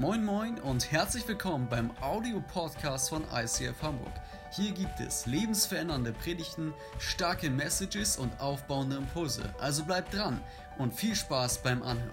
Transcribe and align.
Moin 0.00 0.24
Moin 0.24 0.58
und 0.60 0.90
herzlich 0.90 1.28
willkommen 1.28 1.66
beim 1.68 1.90
Audio-Podcast 2.00 3.10
von 3.10 3.22
ICF 3.34 3.82
Hamburg. 3.82 4.14
Hier 4.50 4.72
gibt 4.72 4.98
es 4.98 5.26
lebensverändernde 5.26 6.14
Predigten, 6.14 6.72
starke 6.98 7.50
Messages 7.50 8.16
und 8.16 8.32
aufbauende 8.40 8.96
Impulse. 8.96 9.42
Also 9.60 9.84
bleibt 9.84 10.14
dran 10.14 10.40
und 10.78 10.94
viel 10.94 11.14
Spaß 11.14 11.58
beim 11.58 11.82
Anhören. 11.82 12.08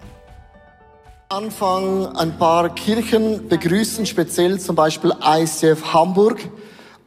Anfang 1.29 2.13
ein 2.17 2.37
paar 2.37 2.75
Kirchen 2.75 3.47
begrüßen, 3.47 4.05
speziell 4.05 4.59
zum 4.59 4.75
Beispiel 4.75 5.13
ICF 5.23 5.93
Hamburg, 5.93 6.41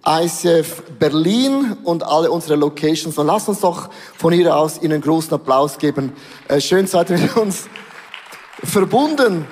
ICF 0.06 0.82
Berlin 0.98 1.76
und 1.84 2.02
alle 2.04 2.30
unsere 2.30 2.56
Locations. 2.56 3.18
Und 3.18 3.26
lasst 3.26 3.50
uns 3.50 3.60
doch 3.60 3.90
von 4.16 4.32
hier 4.32 4.56
aus 4.56 4.78
Ihnen 4.80 4.94
einen 4.94 5.02
großen 5.02 5.34
Applaus 5.34 5.76
geben. 5.76 6.14
Äh, 6.48 6.58
schön 6.58 6.86
seid 6.86 7.10
ihr 7.10 7.18
mit 7.18 7.36
uns 7.36 7.68
verbunden. 8.64 9.46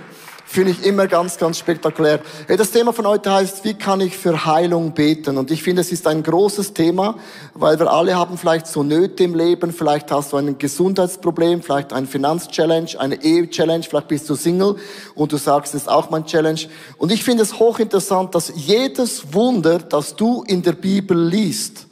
Finde 0.51 0.71
ich 0.71 0.87
immer 0.87 1.07
ganz, 1.07 1.37
ganz 1.37 1.59
spektakulär. 1.59 2.21
Das 2.47 2.71
Thema 2.71 2.95
von 2.95 3.07
heute 3.07 3.31
heißt, 3.31 3.65
wie 3.65 3.75
kann 3.75 4.01
ich 4.01 4.17
für 4.17 4.47
Heilung 4.47 4.93
beten? 4.95 5.37
Und 5.37 5.51
ich 5.51 5.63
finde, 5.63 5.83
es 5.83 5.93
ist 5.93 6.07
ein 6.07 6.23
großes 6.23 6.73
Thema, 6.73 7.17
weil 7.53 7.79
wir 7.79 7.93
alle 7.93 8.17
haben 8.17 8.39
vielleicht 8.39 8.67
so 8.67 8.83
Nöte 8.83 9.25
im 9.25 9.35
Leben. 9.35 9.75
Vielleicht 9.75 10.11
hast 10.11 10.33
du 10.33 10.39
ein 10.39 10.57
Gesundheitsproblem, 10.57 11.61
vielleicht 11.61 11.93
ein 11.93 12.07
Finanzchallenge, 12.07 12.99
eine 12.99 13.23
Ehe-Challenge, 13.23 13.85
vielleicht 13.85 14.09
bist 14.09 14.31
du 14.31 14.37
Single 14.37 14.77
und 15.15 15.33
du 15.33 15.37
sagst, 15.37 15.75
das 15.75 15.83
ist 15.83 15.89
auch 15.89 16.09
mein 16.09 16.25
Challenge. 16.25 16.61
Und 16.97 17.13
ich 17.13 17.23
finde 17.23 17.43
es 17.43 17.59
hochinteressant, 17.59 18.35
dass 18.35 18.51
jedes 18.57 19.35
Wunder, 19.35 19.81
das 19.81 20.17
du 20.17 20.45
in 20.45 20.63
der 20.63 20.73
Bibel 20.73 21.29
liest, 21.29 21.87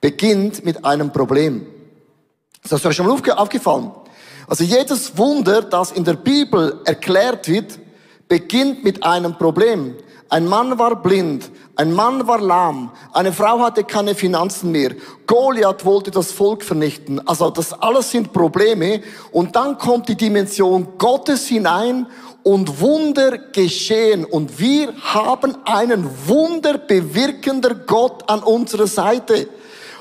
beginnt 0.00 0.64
mit 0.64 0.84
einem 0.84 1.12
Problem. 1.12 1.66
Das 2.62 2.70
ist 2.70 2.86
euch 2.86 2.94
schon 2.94 3.08
mal 3.08 3.20
aufgefallen. 3.36 3.90
Also 4.50 4.64
jedes 4.64 5.16
Wunder, 5.16 5.62
das 5.62 5.92
in 5.92 6.02
der 6.02 6.14
Bibel 6.14 6.80
erklärt 6.84 7.46
wird, 7.46 7.78
beginnt 8.26 8.82
mit 8.82 9.04
einem 9.04 9.38
Problem. 9.38 9.94
Ein 10.28 10.48
Mann 10.48 10.76
war 10.76 11.00
blind, 11.00 11.48
ein 11.76 11.92
Mann 11.92 12.26
war 12.26 12.40
lahm, 12.40 12.90
eine 13.12 13.32
Frau 13.32 13.60
hatte 13.60 13.84
keine 13.84 14.16
Finanzen 14.16 14.72
mehr, 14.72 14.96
Goliath 15.28 15.84
wollte 15.84 16.10
das 16.10 16.32
Volk 16.32 16.64
vernichten. 16.64 17.24
Also 17.28 17.50
das 17.50 17.72
alles 17.72 18.10
sind 18.10 18.32
Probleme 18.32 19.02
und 19.30 19.54
dann 19.54 19.78
kommt 19.78 20.08
die 20.08 20.16
Dimension 20.16 20.98
Gottes 20.98 21.46
hinein 21.46 22.08
und 22.42 22.80
Wunder 22.80 23.38
geschehen 23.38 24.24
und 24.24 24.58
wir 24.58 24.92
haben 25.00 25.58
einen 25.64 26.10
wunderbewirkender 26.26 27.76
Gott 27.86 28.28
an 28.28 28.42
unserer 28.42 28.88
Seite. 28.88 29.48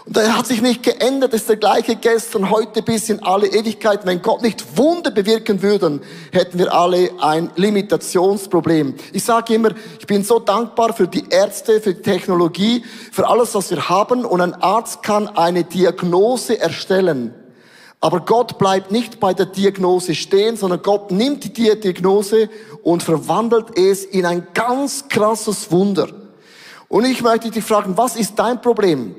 Und 0.10 0.18
er 0.18 0.36
hat 0.36 0.48
sich 0.48 0.64
nicht 0.64 0.82
geändert, 0.82 1.36
ist 1.36 1.48
der 1.50 1.58
gleiche 1.58 1.96
gestern, 1.96 2.50
heute 2.50 2.82
bis 2.82 3.10
in 3.10 3.22
alle 3.22 3.46
Ewigkeit. 3.46 4.08
Wenn 4.08 4.24
Gott 4.24 4.42
nicht 4.42 4.76
Wunder 4.76 5.12
bewirken 5.12 5.62
würde, 5.62 6.02
hätten 6.32 6.58
wir 6.58 6.74
alle 6.74 7.12
ein 7.20 7.52
Limitationsproblem. 7.56 8.96
Ich 9.14 9.24
sage 9.24 9.54
immer, 9.54 9.70
ich 10.00 10.08
bin 10.08 10.24
so 10.24 10.40
dankbar 10.40 10.94
für 10.94 11.08
die 11.08 11.26
Ärzte, 11.30 11.80
für 11.80 11.94
die 11.94 12.02
Technologie, 12.02 12.84
für 13.12 13.28
alles, 13.28 13.54
was 13.54 13.70
wir 13.70 13.88
haben. 13.88 14.26
Und 14.26 14.42
ein 14.42 14.56
Arzt 14.56 15.04
kann 15.04 15.28
eine 15.28 15.64
Diagnose 15.64 16.60
erstellen. 16.60 17.32
Aber 18.00 18.22
Gott 18.22 18.58
bleibt 18.58 18.92
nicht 18.92 19.20
bei 19.20 19.36
der 19.36 19.46
Diagnose 19.46 20.16
stehen, 20.16 20.58
sondern 20.58 20.82
Gott 20.82 21.12
nimmt 21.12 21.44
die 21.44 21.54
Diagnose 21.80 22.50
und 22.82 23.04
verwandelt 23.04 23.78
es 23.78 24.06
in 24.06 24.26
ein 24.26 24.48
ganz 24.56 25.08
krasses 25.08 25.70
Wunder. 25.70 26.08
Und 26.88 27.06
ich 27.06 27.22
möchte 27.22 27.52
dich 27.52 27.64
fragen, 27.64 27.96
was 27.96 28.16
ist 28.16 28.40
dein 28.40 28.60
Problem? 28.60 29.16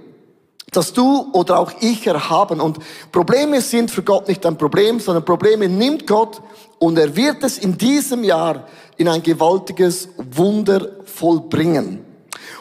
Dass 0.73 0.93
du 0.93 1.31
oder 1.33 1.59
auch 1.59 1.73
ich 1.81 2.07
erhaben. 2.07 2.61
Und 2.61 2.79
Probleme 3.13 3.61
sind 3.61 3.91
für 3.91 4.03
Gott 4.03 4.29
nicht 4.29 4.45
ein 4.47 4.57
Problem, 4.57 5.01
sondern 5.01 5.25
Probleme 5.25 5.69
nimmt 5.69 6.07
Gott 6.07 6.41
und 6.79 6.99
er 6.99 7.15
wird 7.17 7.43
es 7.43 7.59
in 7.59 7.77
diesem 7.77 8.25
Jahr 8.25 8.67
in 8.97 9.09
ein 9.09 9.23
gewaltiges 9.23 10.09
Wunder 10.17 10.89
vollbringen. 11.05 12.05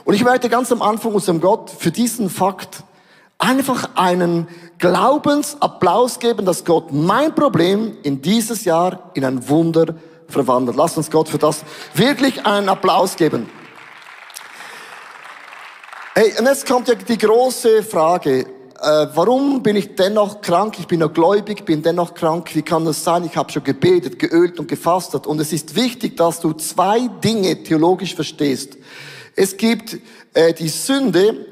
Und 0.05 0.13
ich 0.13 0.23
möchte 0.23 0.49
ganz 0.49 0.71
am 0.71 0.81
Anfang 0.81 1.13
unserem 1.13 1.39
Gott 1.39 1.69
für 1.69 1.91
diesen 1.91 2.29
Fakt 2.29 2.83
einfach 3.37 3.89
einen 3.95 4.47
Glaubensapplaus 4.77 6.19
geben, 6.19 6.45
dass 6.45 6.65
Gott 6.65 6.91
mein 6.91 7.33
Problem 7.35 7.97
in 8.03 8.21
dieses 8.21 8.65
Jahr 8.65 9.11
in 9.13 9.25
ein 9.25 9.47
Wunder 9.49 9.95
verwandelt. 10.27 10.77
Lass 10.77 10.97
uns 10.97 11.09
Gott 11.09 11.29
für 11.29 11.37
das 11.37 11.63
wirklich 11.93 12.45
einen 12.45 12.69
Applaus 12.69 13.15
geben. 13.15 13.49
Hey, 16.21 16.33
und 16.37 16.45
jetzt 16.47 16.67
kommt 16.67 16.89
ja 16.89 16.95
die 16.95 17.17
große 17.17 17.81
Frage. 17.81 18.39
Äh, 18.41 19.07
warum 19.13 19.63
bin 19.63 19.77
ich 19.77 19.95
dennoch 19.95 20.41
krank? 20.41 20.75
Ich 20.77 20.85
bin 20.85 20.99
noch 20.99 21.13
gläubig, 21.13 21.63
bin 21.63 21.81
dennoch 21.81 22.13
krank. 22.13 22.53
Wie 22.55 22.61
kann 22.61 22.83
das 22.83 23.01
sein? 23.01 23.23
Ich 23.23 23.37
habe 23.37 23.49
schon 23.49 23.63
gebetet, 23.63 24.19
geölt 24.19 24.59
und 24.59 24.67
gefastet. 24.67 25.25
Und 25.25 25.39
es 25.39 25.53
ist 25.53 25.77
wichtig, 25.77 26.17
dass 26.17 26.41
du 26.41 26.51
zwei 26.51 27.07
Dinge 27.23 27.63
theologisch 27.63 28.15
verstehst. 28.15 28.77
Es 29.37 29.55
gibt 29.55 29.97
äh, 30.33 30.53
die 30.53 30.67
Sünde, 30.67 31.45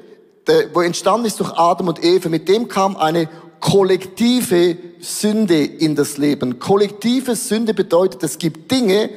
der, 0.45 0.75
wo 0.75 0.81
entstanden 0.81 1.27
ist 1.27 1.39
durch 1.39 1.53
Adam 1.53 1.87
und 1.87 2.03
Eva. 2.03 2.27
Mit 2.27 2.49
dem 2.49 2.67
kam 2.67 2.97
eine 2.97 3.29
kollektive 3.61 4.77
Sünde 4.99 5.63
in 5.63 5.95
das 5.95 6.17
Leben. 6.17 6.59
Kollektive 6.59 7.37
Sünde 7.37 7.73
bedeutet, 7.73 8.21
es 8.21 8.37
gibt 8.37 8.69
Dinge, 8.69 9.11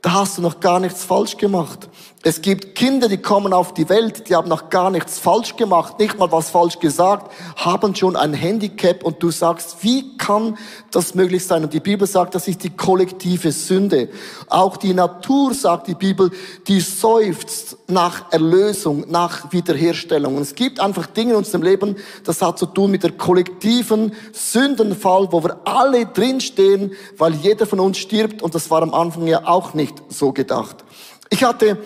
da 0.00 0.12
hast 0.14 0.38
du 0.38 0.42
noch 0.42 0.60
gar 0.60 0.80
nichts 0.80 1.04
falsch 1.04 1.36
gemacht. 1.36 1.90
Es 2.26 2.40
gibt 2.40 2.74
Kinder, 2.74 3.08
die 3.08 3.18
kommen 3.18 3.52
auf 3.52 3.74
die 3.74 3.86
Welt, 3.90 4.30
die 4.30 4.34
haben 4.34 4.48
noch 4.48 4.70
gar 4.70 4.88
nichts 4.88 5.18
falsch 5.18 5.56
gemacht, 5.56 5.98
nicht 5.98 6.18
mal 6.18 6.32
was 6.32 6.48
falsch 6.48 6.78
gesagt, 6.78 7.30
haben 7.56 7.94
schon 7.94 8.16
ein 8.16 8.32
Handicap 8.32 9.04
und 9.04 9.22
du 9.22 9.30
sagst, 9.30 9.76
wie 9.82 10.16
kann 10.16 10.56
das 10.90 11.14
möglich 11.14 11.44
sein? 11.46 11.64
Und 11.64 11.74
die 11.74 11.80
Bibel 11.80 12.08
sagt, 12.08 12.34
das 12.34 12.48
ist 12.48 12.64
die 12.64 12.70
kollektive 12.70 13.52
Sünde. 13.52 14.08
Auch 14.48 14.78
die 14.78 14.94
Natur, 14.94 15.52
sagt 15.52 15.86
die 15.86 15.94
Bibel, 15.94 16.30
die 16.66 16.80
seufzt 16.80 17.76
nach 17.88 18.32
Erlösung, 18.32 19.04
nach 19.10 19.52
Wiederherstellung. 19.52 20.36
Und 20.36 20.42
es 20.42 20.54
gibt 20.54 20.80
einfach 20.80 21.04
Dinge 21.04 21.32
in 21.32 21.36
unserem 21.36 21.62
Leben, 21.62 21.96
das 22.24 22.40
hat 22.40 22.58
zu 22.58 22.64
tun 22.64 22.90
mit 22.90 23.02
der 23.02 23.12
kollektiven 23.12 24.14
Sündenfall, 24.32 25.28
wo 25.30 25.44
wir 25.44 25.58
alle 25.66 26.06
drinstehen, 26.06 26.94
weil 27.18 27.34
jeder 27.34 27.66
von 27.66 27.80
uns 27.80 27.98
stirbt 27.98 28.40
und 28.40 28.54
das 28.54 28.70
war 28.70 28.80
am 28.80 28.94
Anfang 28.94 29.26
ja 29.26 29.46
auch 29.46 29.74
nicht 29.74 29.94
so 30.08 30.32
gedacht. 30.32 30.84
Ich 31.28 31.44
hatte 31.44 31.78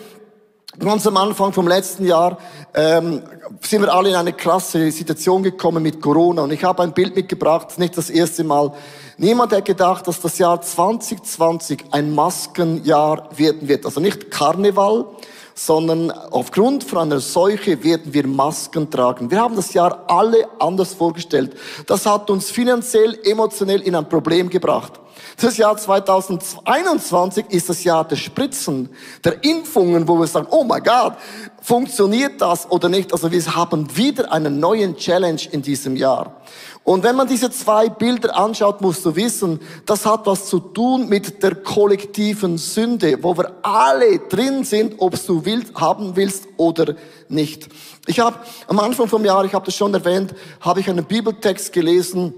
Ganz 0.79 1.05
am 1.05 1.17
Anfang 1.17 1.51
vom 1.51 1.67
letzten 1.67 2.05
Jahr 2.05 2.37
ähm, 2.73 3.21
sind 3.59 3.81
wir 3.81 3.93
alle 3.93 4.09
in 4.09 4.15
eine 4.15 4.31
krasse 4.31 4.89
Situation 4.91 5.43
gekommen 5.43 5.83
mit 5.83 6.01
Corona. 6.01 6.43
Und 6.43 6.53
ich 6.53 6.63
habe 6.63 6.83
ein 6.83 6.93
Bild 6.93 7.17
mitgebracht, 7.17 7.77
nicht 7.77 7.97
das 7.97 8.09
erste 8.09 8.45
Mal. 8.45 8.71
Niemand 9.17 9.51
hat 9.51 9.65
gedacht, 9.65 10.07
dass 10.07 10.21
das 10.21 10.37
Jahr 10.37 10.61
2020 10.61 11.83
ein 11.91 12.15
Maskenjahr 12.15 13.27
werden 13.35 13.67
wird. 13.67 13.85
Also 13.85 13.99
nicht 13.99 14.31
Karneval, 14.31 15.05
sondern 15.53 16.11
aufgrund 16.11 16.85
von 16.85 16.99
einer 16.99 17.19
Seuche 17.19 17.83
werden 17.83 18.13
wir 18.13 18.25
Masken 18.25 18.89
tragen. 18.89 19.29
Wir 19.29 19.41
haben 19.41 19.57
das 19.57 19.73
Jahr 19.73 20.05
alle 20.07 20.47
anders 20.59 20.93
vorgestellt. 20.93 21.57
Das 21.87 22.05
hat 22.05 22.29
uns 22.29 22.49
finanziell, 22.51 23.19
emotionell 23.25 23.81
in 23.81 23.95
ein 23.95 24.07
Problem 24.07 24.49
gebracht. 24.49 24.93
Das 25.39 25.57
Jahr 25.57 25.77
2021 25.77 27.45
ist 27.49 27.69
das 27.69 27.83
Jahr 27.83 28.07
der 28.07 28.15
Spritzen, 28.15 28.89
der 29.23 29.43
Impfungen, 29.43 30.07
wo 30.07 30.19
wir 30.19 30.27
sagen, 30.27 30.47
oh 30.49 30.63
mein 30.63 30.83
Gott, 30.83 31.13
funktioniert 31.61 32.41
das 32.41 32.69
oder 32.69 32.89
nicht? 32.89 33.13
Also 33.13 33.31
wir 33.31 33.55
haben 33.55 33.95
wieder 33.95 34.31
einen 34.31 34.59
neuen 34.59 34.95
Challenge 34.95 35.41
in 35.51 35.61
diesem 35.61 35.95
Jahr. 35.95 36.41
Und 36.83 37.03
wenn 37.03 37.15
man 37.15 37.27
diese 37.27 37.51
zwei 37.51 37.87
Bilder 37.87 38.35
anschaut, 38.35 38.81
musst 38.81 39.05
du 39.05 39.15
wissen, 39.15 39.59
das 39.85 40.05
hat 40.05 40.25
was 40.25 40.47
zu 40.47 40.59
tun 40.59 41.07
mit 41.07 41.43
der 41.43 41.53
kollektiven 41.55 42.57
Sünde, 42.57 43.21
wo 43.21 43.37
wir 43.37 43.51
alle 43.61 44.19
drin 44.19 44.63
sind, 44.63 44.95
ob 44.97 45.13
du 45.25 45.45
willst, 45.45 45.75
haben 45.75 46.15
willst 46.15 46.47
oder 46.57 46.95
nicht. 47.27 47.69
Ich 48.07 48.19
habe 48.19 48.39
am 48.67 48.79
Anfang 48.79 49.07
vom 49.07 49.23
Jahr, 49.23 49.45
ich 49.45 49.53
habe 49.53 49.65
das 49.65 49.75
schon 49.75 49.93
erwähnt, 49.93 50.33
habe 50.61 50.79
ich 50.79 50.89
einen 50.89 51.05
Bibeltext 51.05 51.73
gelesen, 51.73 52.33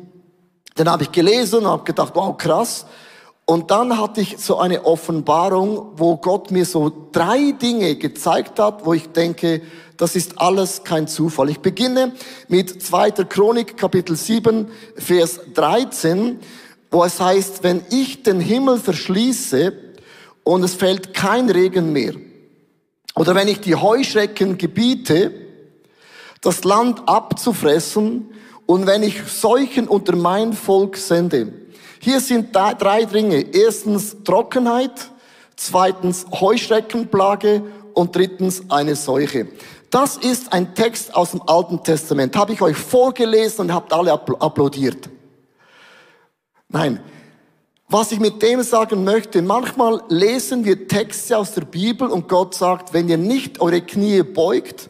den 0.77 0.89
habe 0.89 1.03
ich 1.03 1.11
gelesen 1.11 1.59
und 1.59 1.67
habe 1.67 1.83
gedacht, 1.83 2.13
wow, 2.15 2.35
krass. 2.37 2.85
Und 3.45 3.71
dann 3.71 3.97
hatte 3.97 4.21
ich 4.21 4.37
so 4.37 4.59
eine 4.59 4.85
Offenbarung, 4.85 5.91
wo 5.95 6.17
Gott 6.17 6.51
mir 6.51 6.65
so 6.65 6.91
drei 7.11 7.51
Dinge 7.51 7.95
gezeigt 7.95 8.59
hat, 8.59 8.85
wo 8.85 8.93
ich 8.93 9.09
denke, 9.09 9.61
das 9.97 10.15
ist 10.15 10.39
alles 10.39 10.83
kein 10.83 11.07
Zufall. 11.07 11.49
Ich 11.49 11.59
beginne 11.59 12.13
mit 12.47 12.81
2. 12.81 13.11
Chronik, 13.25 13.77
Kapitel 13.77 14.15
7, 14.15 14.67
Vers 14.95 15.39
13, 15.53 16.39
wo 16.89 17.03
es 17.03 17.19
heißt, 17.19 17.63
wenn 17.63 17.83
ich 17.89 18.23
den 18.23 18.39
Himmel 18.39 18.79
verschließe 18.79 19.73
und 20.43 20.63
es 20.63 20.75
fällt 20.75 21.13
kein 21.13 21.49
Regen 21.49 21.91
mehr, 21.91 22.13
oder 23.15 23.35
wenn 23.35 23.47
ich 23.47 23.59
die 23.59 23.75
Heuschrecken 23.75 24.57
gebiete, 24.57 25.31
das 26.41 26.63
Land 26.63 27.07
abzufressen 27.07 28.29
und 28.65 28.87
wenn 28.87 29.03
ich 29.03 29.23
Seuchen 29.23 29.87
unter 29.87 30.15
mein 30.15 30.53
Volk 30.53 30.97
sende. 30.97 31.53
Hier 31.99 32.19
sind 32.19 32.55
drei 32.55 33.05
Dinge. 33.05 33.41
Erstens 33.53 34.17
Trockenheit, 34.23 35.11
zweitens 35.55 36.25
Heuschreckenplage 36.31 37.61
und 37.93 38.15
drittens 38.15 38.63
eine 38.69 38.95
Seuche. 38.95 39.47
Das 39.91 40.17
ist 40.17 40.51
ein 40.53 40.73
Text 40.73 41.13
aus 41.13 41.31
dem 41.31 41.41
Alten 41.45 41.83
Testament. 41.83 42.35
Habe 42.35 42.53
ich 42.53 42.61
euch 42.61 42.77
vorgelesen 42.77 43.65
und 43.65 43.73
habt 43.73 43.93
alle 43.93 44.13
applaudiert. 44.13 45.09
Nein. 46.69 47.01
Was 47.89 48.13
ich 48.13 48.21
mit 48.21 48.41
dem 48.41 48.63
sagen 48.63 49.03
möchte, 49.03 49.41
manchmal 49.41 50.01
lesen 50.07 50.63
wir 50.63 50.87
Texte 50.87 51.37
aus 51.37 51.51
der 51.51 51.65
Bibel 51.65 52.07
und 52.07 52.29
Gott 52.29 52.55
sagt, 52.55 52.93
wenn 52.93 53.09
ihr 53.09 53.17
nicht 53.17 53.59
eure 53.59 53.81
Knie 53.81 54.23
beugt, 54.23 54.89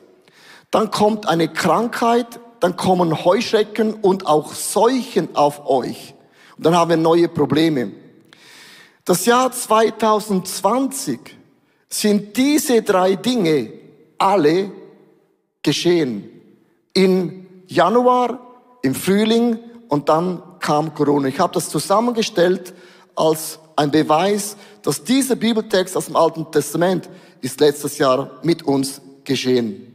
dann 0.69 0.91
kommt 0.91 1.27
eine 1.27 1.47
Krankheit, 1.47 2.39
dann 2.61 2.77
kommen 2.77 3.25
Heuschrecken 3.25 3.95
und 3.95 4.27
auch 4.27 4.53
Seuchen 4.53 5.35
auf 5.35 5.67
euch. 5.67 6.13
Und 6.55 6.65
dann 6.65 6.75
haben 6.75 6.91
wir 6.91 6.97
neue 6.97 7.27
Probleme. 7.27 7.91
Das 9.03 9.25
Jahr 9.25 9.51
2020 9.51 11.19
sind 11.89 12.37
diese 12.37 12.83
drei 12.83 13.15
Dinge 13.15 13.73
alle 14.19 14.71
geschehen. 15.63 16.29
In 16.93 17.47
Januar, 17.67 18.39
im 18.83 18.93
Frühling 18.93 19.57
und 19.89 20.07
dann 20.07 20.43
kam 20.59 20.93
Corona. 20.93 21.27
Ich 21.27 21.39
habe 21.39 21.53
das 21.53 21.67
zusammengestellt 21.69 22.75
als 23.15 23.59
ein 23.75 23.89
Beweis, 23.89 24.55
dass 24.83 25.03
dieser 25.03 25.35
Bibeltext 25.35 25.97
aus 25.97 26.05
dem 26.05 26.15
Alten 26.15 26.51
Testament 26.51 27.09
ist 27.41 27.59
letztes 27.59 27.97
Jahr 27.97 28.39
mit 28.43 28.61
uns 28.63 29.01
geschehen. 29.23 29.90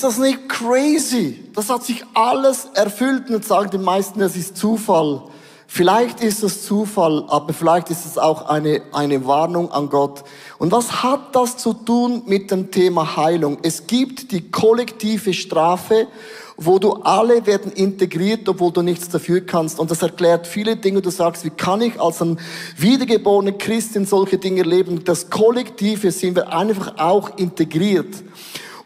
Ist 0.00 0.16
das 0.16 0.18
nicht 0.18 0.48
crazy? 0.48 1.44
Das 1.54 1.68
hat 1.68 1.84
sich 1.84 2.02
alles 2.14 2.68
erfüllt 2.72 3.28
und 3.28 3.44
sagen 3.44 3.68
die 3.70 3.76
meisten, 3.76 4.22
es 4.22 4.34
ist 4.34 4.56
Zufall. 4.56 5.24
Vielleicht 5.66 6.22
ist 6.22 6.42
es 6.42 6.64
Zufall, 6.64 7.24
aber 7.28 7.52
vielleicht 7.52 7.90
ist 7.90 8.06
es 8.06 8.16
auch 8.16 8.48
eine, 8.48 8.80
eine 8.92 9.26
Warnung 9.26 9.70
an 9.70 9.90
Gott. 9.90 10.24
Und 10.58 10.72
was 10.72 11.02
hat 11.02 11.36
das 11.36 11.58
zu 11.58 11.74
tun 11.74 12.22
mit 12.24 12.50
dem 12.50 12.70
Thema 12.70 13.14
Heilung? 13.18 13.58
Es 13.62 13.86
gibt 13.86 14.32
die 14.32 14.50
kollektive 14.50 15.34
Strafe, 15.34 16.08
wo 16.56 16.78
du 16.78 16.94
alle 16.94 17.44
werden 17.44 17.70
integriert, 17.70 18.48
obwohl 18.48 18.72
du 18.72 18.80
nichts 18.80 19.10
dafür 19.10 19.42
kannst. 19.42 19.78
Und 19.78 19.90
das 19.90 20.00
erklärt 20.00 20.46
viele 20.46 20.76
Dinge. 20.76 21.02
Du 21.02 21.10
sagst, 21.10 21.44
wie 21.44 21.50
kann 21.50 21.82
ich 21.82 22.00
als 22.00 22.22
ein 22.22 22.40
wiedergeborener 22.78 23.52
Christ 23.52 23.96
in 23.96 24.06
solche 24.06 24.38
Dinge 24.38 24.62
leben? 24.62 25.04
Das 25.04 25.28
Kollektive 25.28 26.10
sind 26.10 26.36
wir 26.36 26.54
einfach 26.54 26.96
auch 26.96 27.36
integriert. 27.36 28.24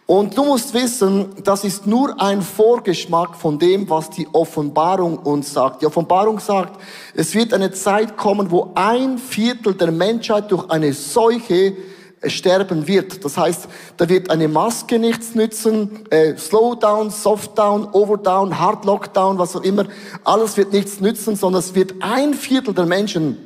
Und 0.06 0.36
du 0.36 0.44
musst 0.44 0.74
wissen, 0.74 1.30
das 1.44 1.64
ist 1.64 1.86
nur 1.86 2.20
ein 2.20 2.42
Vorgeschmack 2.42 3.36
von 3.36 3.58
dem, 3.58 3.88
was 3.88 4.10
die 4.10 4.28
Offenbarung 4.32 5.16
uns 5.18 5.54
sagt. 5.54 5.80
Die 5.80 5.86
Offenbarung 5.86 6.40
sagt, 6.40 6.78
es 7.14 7.34
wird 7.34 7.54
eine 7.54 7.72
Zeit 7.72 8.18
kommen, 8.18 8.50
wo 8.50 8.70
ein 8.74 9.16
Viertel 9.16 9.74
der 9.74 9.90
Menschheit 9.90 10.52
durch 10.52 10.68
eine 10.68 10.92
Seuche 10.92 11.74
äh, 12.20 12.28
sterben 12.28 12.86
wird. 12.86 13.24
Das 13.24 13.38
heißt, 13.38 13.66
da 13.96 14.06
wird 14.06 14.28
eine 14.28 14.46
Maske 14.46 14.98
nichts 14.98 15.34
nützen, 15.34 16.04
äh, 16.10 16.36
Slowdown, 16.36 17.08
Softdown, 17.08 17.88
Overdown, 17.92 18.58
Hard 18.58 18.84
Lockdown, 18.84 19.38
was 19.38 19.56
auch 19.56 19.62
immer, 19.62 19.86
alles 20.22 20.58
wird 20.58 20.74
nichts 20.74 21.00
nützen, 21.00 21.34
sondern 21.34 21.60
es 21.60 21.74
wird 21.74 21.94
ein 22.00 22.34
Viertel 22.34 22.74
der 22.74 22.84
Menschen 22.84 23.38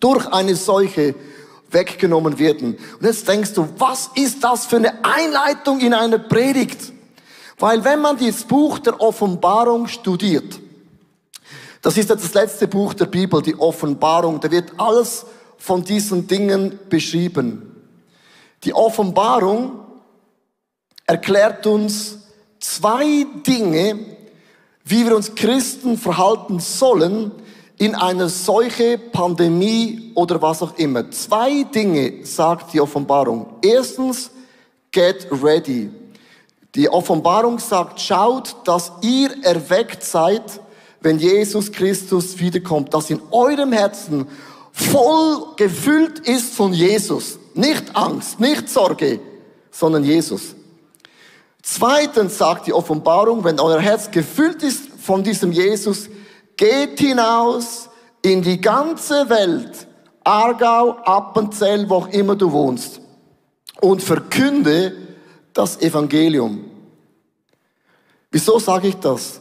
durch 0.00 0.26
eine 0.28 0.56
Seuche 0.56 1.14
weggenommen 1.72 2.38
werden. 2.38 2.76
Und 2.98 3.06
jetzt 3.06 3.26
denkst 3.26 3.54
du, 3.54 3.68
was 3.78 4.10
ist 4.14 4.42
das 4.44 4.66
für 4.66 4.76
eine 4.76 5.04
Einleitung 5.04 5.80
in 5.80 5.94
eine 5.94 6.18
Predigt? 6.18 6.92
Weil 7.58 7.84
wenn 7.84 8.00
man 8.00 8.18
das 8.18 8.44
Buch 8.44 8.78
der 8.78 9.00
Offenbarung 9.00 9.86
studiert, 9.86 10.58
das 11.80 11.96
ist 11.96 12.10
jetzt 12.10 12.24
das 12.24 12.34
letzte 12.34 12.68
Buch 12.68 12.94
der 12.94 13.06
Bibel, 13.06 13.42
die 13.42 13.58
Offenbarung, 13.58 14.40
da 14.40 14.50
wird 14.50 14.72
alles 14.78 15.26
von 15.58 15.84
diesen 15.84 16.26
Dingen 16.26 16.78
beschrieben. 16.88 17.76
Die 18.64 18.74
Offenbarung 18.74 19.80
erklärt 21.06 21.66
uns 21.66 22.18
zwei 22.60 23.26
Dinge, 23.46 23.98
wie 24.84 25.04
wir 25.04 25.16
uns 25.16 25.34
Christen 25.34 25.98
verhalten 25.98 26.60
sollen, 26.60 27.32
in 27.82 27.96
einer 27.96 28.28
Seuche, 28.28 28.96
Pandemie 28.96 30.12
oder 30.14 30.40
was 30.40 30.62
auch 30.62 30.78
immer. 30.78 31.10
Zwei 31.10 31.64
Dinge 31.64 32.24
sagt 32.24 32.72
die 32.72 32.80
Offenbarung. 32.80 33.54
Erstens, 33.60 34.30
get 34.92 35.26
ready. 35.42 35.90
Die 36.76 36.88
Offenbarung 36.88 37.58
sagt, 37.58 38.00
schaut, 38.00 38.54
dass 38.62 38.92
ihr 39.00 39.30
erweckt 39.42 40.04
seid, 40.04 40.44
wenn 41.00 41.18
Jesus 41.18 41.72
Christus 41.72 42.38
wiederkommt, 42.38 42.94
dass 42.94 43.10
in 43.10 43.20
eurem 43.32 43.72
Herzen 43.72 44.28
voll 44.70 45.44
gefüllt 45.56 46.20
ist 46.20 46.54
von 46.54 46.72
Jesus. 46.72 47.40
Nicht 47.54 47.96
Angst, 47.96 48.38
nicht 48.38 48.68
Sorge, 48.68 49.18
sondern 49.72 50.04
Jesus. 50.04 50.54
Zweitens 51.62 52.38
sagt 52.38 52.68
die 52.68 52.72
Offenbarung, 52.72 53.42
wenn 53.42 53.58
euer 53.58 53.80
Herz 53.80 54.08
gefüllt 54.08 54.62
ist 54.62 54.86
von 55.00 55.24
diesem 55.24 55.50
Jesus, 55.50 56.08
Geht 56.62 57.00
hinaus 57.00 57.88
in 58.22 58.40
die 58.40 58.60
ganze 58.60 59.28
Welt, 59.28 59.88
Aargau, 60.22 60.90
Appenzell, 61.04 61.90
wo 61.90 61.96
auch 61.96 62.08
immer 62.10 62.36
du 62.36 62.52
wohnst, 62.52 63.00
und 63.80 64.00
verkünde 64.00 64.96
das 65.54 65.82
Evangelium. 65.82 66.64
Wieso 68.30 68.60
sage 68.60 68.86
ich 68.86 68.94
das? 68.94 69.40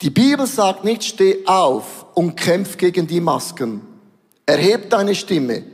Die 0.00 0.10
Bibel 0.10 0.46
sagt 0.46 0.84
nicht, 0.84 1.02
steh 1.02 1.44
auf 1.44 2.06
und 2.14 2.36
kämpf 2.36 2.76
gegen 2.76 3.08
die 3.08 3.20
Masken. 3.20 3.82
Erheb 4.46 4.90
deine 4.90 5.16
Stimme. 5.16 5.64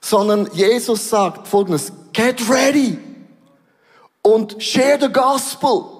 Sondern 0.00 0.48
Jesus 0.52 1.10
sagt 1.10 1.48
folgendes, 1.48 1.90
get 2.12 2.48
ready 2.48 2.96
und 4.22 4.62
share 4.62 4.98
the 5.00 5.12
gospel. 5.12 5.93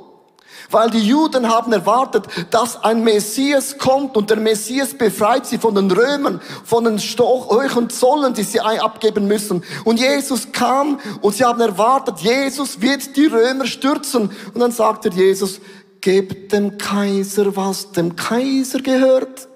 Weil 0.70 0.90
die 0.90 1.06
Juden 1.06 1.48
haben 1.48 1.72
erwartet, 1.72 2.26
dass 2.50 2.82
ein 2.82 3.04
Messias 3.04 3.78
kommt 3.78 4.16
und 4.16 4.30
der 4.30 4.38
Messias 4.38 4.94
befreit 4.94 5.46
sie 5.46 5.58
von 5.58 5.74
den 5.74 5.90
Römern, 5.90 6.40
von 6.64 6.84
den 6.84 6.98
hohen 6.98 7.90
Zollen, 7.90 8.34
die 8.34 8.42
sie 8.42 8.60
abgeben 8.60 9.26
müssen. 9.26 9.62
Und 9.84 10.00
Jesus 10.00 10.52
kam 10.52 10.98
und 11.20 11.34
sie 11.34 11.44
haben 11.44 11.60
erwartet, 11.60 12.20
Jesus 12.20 12.80
wird 12.80 13.16
die 13.16 13.26
Römer 13.26 13.66
stürzen. 13.66 14.30
Und 14.52 14.60
dann 14.60 14.72
sagte 14.72 15.10
Jesus, 15.10 15.60
gebt 16.00 16.52
dem 16.52 16.78
Kaiser, 16.78 17.56
was 17.56 17.92
dem 17.92 18.16
Kaiser 18.16 18.80
gehört. 18.80 19.48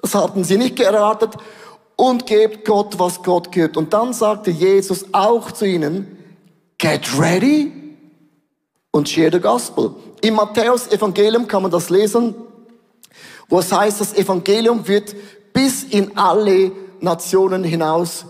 Das 0.00 0.14
hatten 0.14 0.44
sie 0.44 0.56
nicht 0.56 0.80
erwartet. 0.80 1.30
Und 1.96 2.26
gebt 2.26 2.64
Gott, 2.64 2.98
was 2.98 3.22
Gott 3.22 3.52
gehört. 3.52 3.76
Und 3.76 3.92
dann 3.92 4.12
sagte 4.12 4.50
Jesus 4.50 5.04
auch 5.12 5.52
zu 5.52 5.66
ihnen, 5.66 6.18
get 6.78 7.06
ready 7.18 7.81
und 8.92 9.08
share 9.08 9.32
the 9.32 9.40
gospel. 9.40 9.94
Im 10.20 10.34
Matthäus 10.34 10.86
Evangelium 10.92 11.48
kann 11.48 11.62
man 11.62 11.70
das 11.70 11.90
lesen, 11.90 12.34
wo 13.48 13.58
es 13.58 13.72
heißt, 13.72 14.00
das 14.00 14.14
Evangelium 14.14 14.86
wird 14.86 15.16
bis 15.52 15.82
in 15.82 16.16
alle 16.16 16.70
Nationen 17.00 17.64
hinaus 17.64 18.26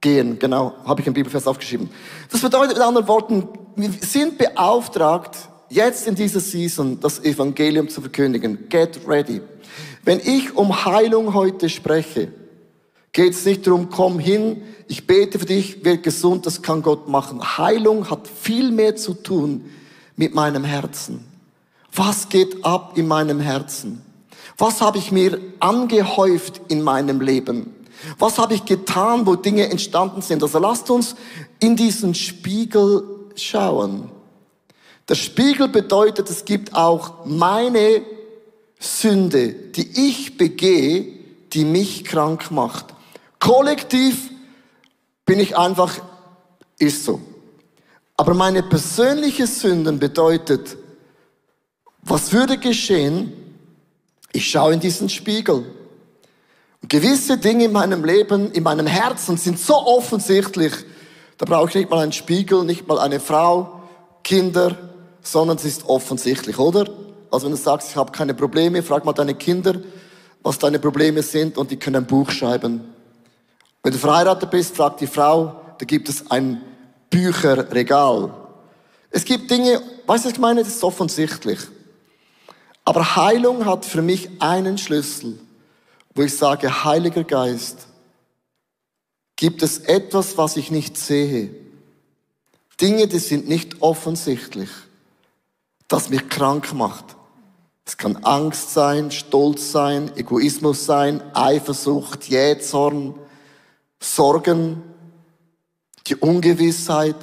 gehen. 0.00 0.38
Genau, 0.38 0.74
habe 0.84 1.00
ich 1.02 1.06
im 1.06 1.14
Bibelfest 1.14 1.46
aufgeschrieben. 1.46 1.90
Das 2.30 2.40
bedeutet 2.40 2.76
mit 2.76 2.84
anderen 2.84 3.06
Worten, 3.06 3.48
wir 3.76 3.90
sind 4.00 4.38
beauftragt, 4.38 5.36
jetzt 5.68 6.08
in 6.08 6.14
dieser 6.14 6.40
Season 6.40 6.98
das 7.00 7.22
Evangelium 7.22 7.88
zu 7.88 8.00
verkündigen. 8.00 8.68
Get 8.68 9.00
ready. 9.06 9.40
Wenn 10.02 10.18
ich 10.18 10.56
um 10.56 10.84
Heilung 10.84 11.34
heute 11.34 11.68
spreche, 11.68 12.32
geht 13.12 13.34
es 13.34 13.44
nicht 13.44 13.66
darum, 13.66 13.90
komm 13.90 14.18
hin, 14.18 14.62
ich 14.88 15.06
bete 15.06 15.38
für 15.38 15.46
dich, 15.46 15.84
wird 15.84 16.02
gesund, 16.02 16.46
das 16.46 16.62
kann 16.62 16.82
Gott 16.82 17.08
machen. 17.08 17.58
Heilung 17.58 18.10
hat 18.10 18.26
viel 18.26 18.70
mehr 18.72 18.96
zu 18.96 19.14
tun 19.14 19.66
mit 20.20 20.34
meinem 20.34 20.64
Herzen. 20.64 21.24
Was 21.94 22.28
geht 22.28 22.62
ab 22.62 22.92
in 22.98 23.08
meinem 23.08 23.40
Herzen? 23.40 24.02
Was 24.58 24.82
habe 24.82 24.98
ich 24.98 25.10
mir 25.10 25.40
angehäuft 25.60 26.60
in 26.68 26.82
meinem 26.82 27.22
Leben? 27.22 27.74
Was 28.18 28.38
habe 28.38 28.52
ich 28.52 28.66
getan, 28.66 29.26
wo 29.26 29.34
Dinge 29.34 29.70
entstanden 29.70 30.20
sind? 30.20 30.42
Also 30.42 30.58
lasst 30.58 30.90
uns 30.90 31.16
in 31.58 31.74
diesen 31.74 32.14
Spiegel 32.14 33.02
schauen. 33.34 34.10
Der 35.08 35.14
Spiegel 35.14 35.68
bedeutet, 35.68 36.28
es 36.28 36.44
gibt 36.44 36.74
auch 36.74 37.24
meine 37.24 38.02
Sünde, 38.78 39.54
die 39.54 40.10
ich 40.10 40.36
begehe, 40.36 41.14
die 41.54 41.64
mich 41.64 42.04
krank 42.04 42.50
macht. 42.50 42.94
Kollektiv 43.38 44.30
bin 45.24 45.40
ich 45.40 45.56
einfach, 45.56 45.98
ist 46.78 47.06
so. 47.06 47.20
Aber 48.20 48.34
meine 48.34 48.62
persönliche 48.62 49.46
Sünden 49.46 49.98
bedeutet, 49.98 50.76
was 52.02 52.34
würde 52.34 52.58
geschehen? 52.58 53.32
Ich 54.30 54.50
schaue 54.50 54.74
in 54.74 54.80
diesen 54.80 55.08
Spiegel. 55.08 55.64
gewisse 56.86 57.38
Dinge 57.38 57.64
in 57.64 57.72
meinem 57.72 58.04
Leben, 58.04 58.52
in 58.52 58.62
meinem 58.62 58.86
Herzen 58.86 59.38
sind 59.38 59.58
so 59.58 59.74
offensichtlich, 59.74 60.74
da 61.38 61.46
brauche 61.46 61.70
ich 61.70 61.74
nicht 61.76 61.88
mal 61.88 62.00
einen 62.00 62.12
Spiegel, 62.12 62.62
nicht 62.64 62.86
mal 62.86 62.98
eine 62.98 63.20
Frau, 63.20 63.80
Kinder, 64.22 64.76
sondern 65.22 65.56
es 65.56 65.64
ist 65.64 65.88
offensichtlich, 65.88 66.58
oder? 66.58 66.90
Also 67.30 67.46
wenn 67.46 67.52
du 67.52 67.56
sagst, 67.56 67.88
ich 67.88 67.96
habe 67.96 68.12
keine 68.12 68.34
Probleme, 68.34 68.82
frag 68.82 69.06
mal 69.06 69.14
deine 69.14 69.34
Kinder, 69.34 69.76
was 70.42 70.58
deine 70.58 70.78
Probleme 70.78 71.22
sind 71.22 71.56
und 71.56 71.70
die 71.70 71.78
können 71.78 71.96
ein 71.96 72.06
Buch 72.06 72.30
schreiben. 72.30 72.82
Wenn 73.82 73.92
du 73.94 73.98
verheiratet 73.98 74.50
bist, 74.50 74.76
frag 74.76 74.98
die 74.98 75.06
Frau, 75.06 75.58
da 75.78 75.86
gibt 75.86 76.10
es 76.10 76.30
ein 76.30 76.60
Bücherregal. 77.10 78.32
Es 79.10 79.24
gibt 79.24 79.50
Dinge, 79.50 79.82
weißt 80.06 80.24
du, 80.24 80.28
was 80.28 80.32
ich 80.34 80.38
meine? 80.38 80.62
Das 80.62 80.74
ist 80.74 80.84
offensichtlich. 80.84 81.58
Aber 82.84 83.16
Heilung 83.16 83.66
hat 83.66 83.84
für 83.84 84.02
mich 84.02 84.30
einen 84.40 84.78
Schlüssel, 84.78 85.38
wo 86.14 86.22
ich 86.22 86.36
sage, 86.36 86.84
Heiliger 86.84 87.24
Geist, 87.24 87.88
gibt 89.36 89.62
es 89.62 89.78
etwas, 89.78 90.38
was 90.38 90.56
ich 90.56 90.70
nicht 90.70 90.96
sehe? 90.96 91.50
Dinge, 92.80 93.06
die 93.08 93.18
sind 93.18 93.48
nicht 93.48 93.82
offensichtlich 93.82 94.70
das 95.90 96.08
mich 96.08 96.28
krank 96.28 96.72
macht. 96.72 97.16
Es 97.84 97.96
kann 97.96 98.16
Angst 98.18 98.72
sein, 98.72 99.10
Stolz 99.10 99.72
sein, 99.72 100.16
Egoismus 100.16 100.86
sein, 100.86 101.20
Eifersucht, 101.34 102.28
Jähzorn, 102.28 103.14
Sorgen, 104.00 104.82
die 106.10 106.16
Ungewissheit, 106.16 107.16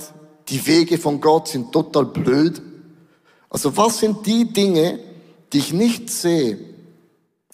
die 0.48 0.66
Wege 0.66 0.98
von 0.98 1.20
Gott 1.20 1.50
sind 1.50 1.74
total 1.74 2.06
blöd. 2.06 2.62
Also 3.50 3.76
was 3.76 4.00
sind 4.00 4.26
die 4.26 4.52
Dinge, 4.52 5.00
die 5.52 5.58
ich 5.60 5.74
nicht 5.74 6.10
sehe? 6.10 6.58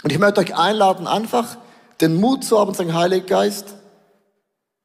Und 0.04 0.12
ich 0.12 0.20
möchte 0.20 0.42
euch 0.42 0.56
einladen, 0.56 1.08
einfach 1.08 1.58
den 2.02 2.20
Mut 2.20 2.44
zu 2.44 2.60
haben 2.60 2.74
sagen, 2.74 2.94
Heiliger 2.94 3.26
Geist, 3.26 3.76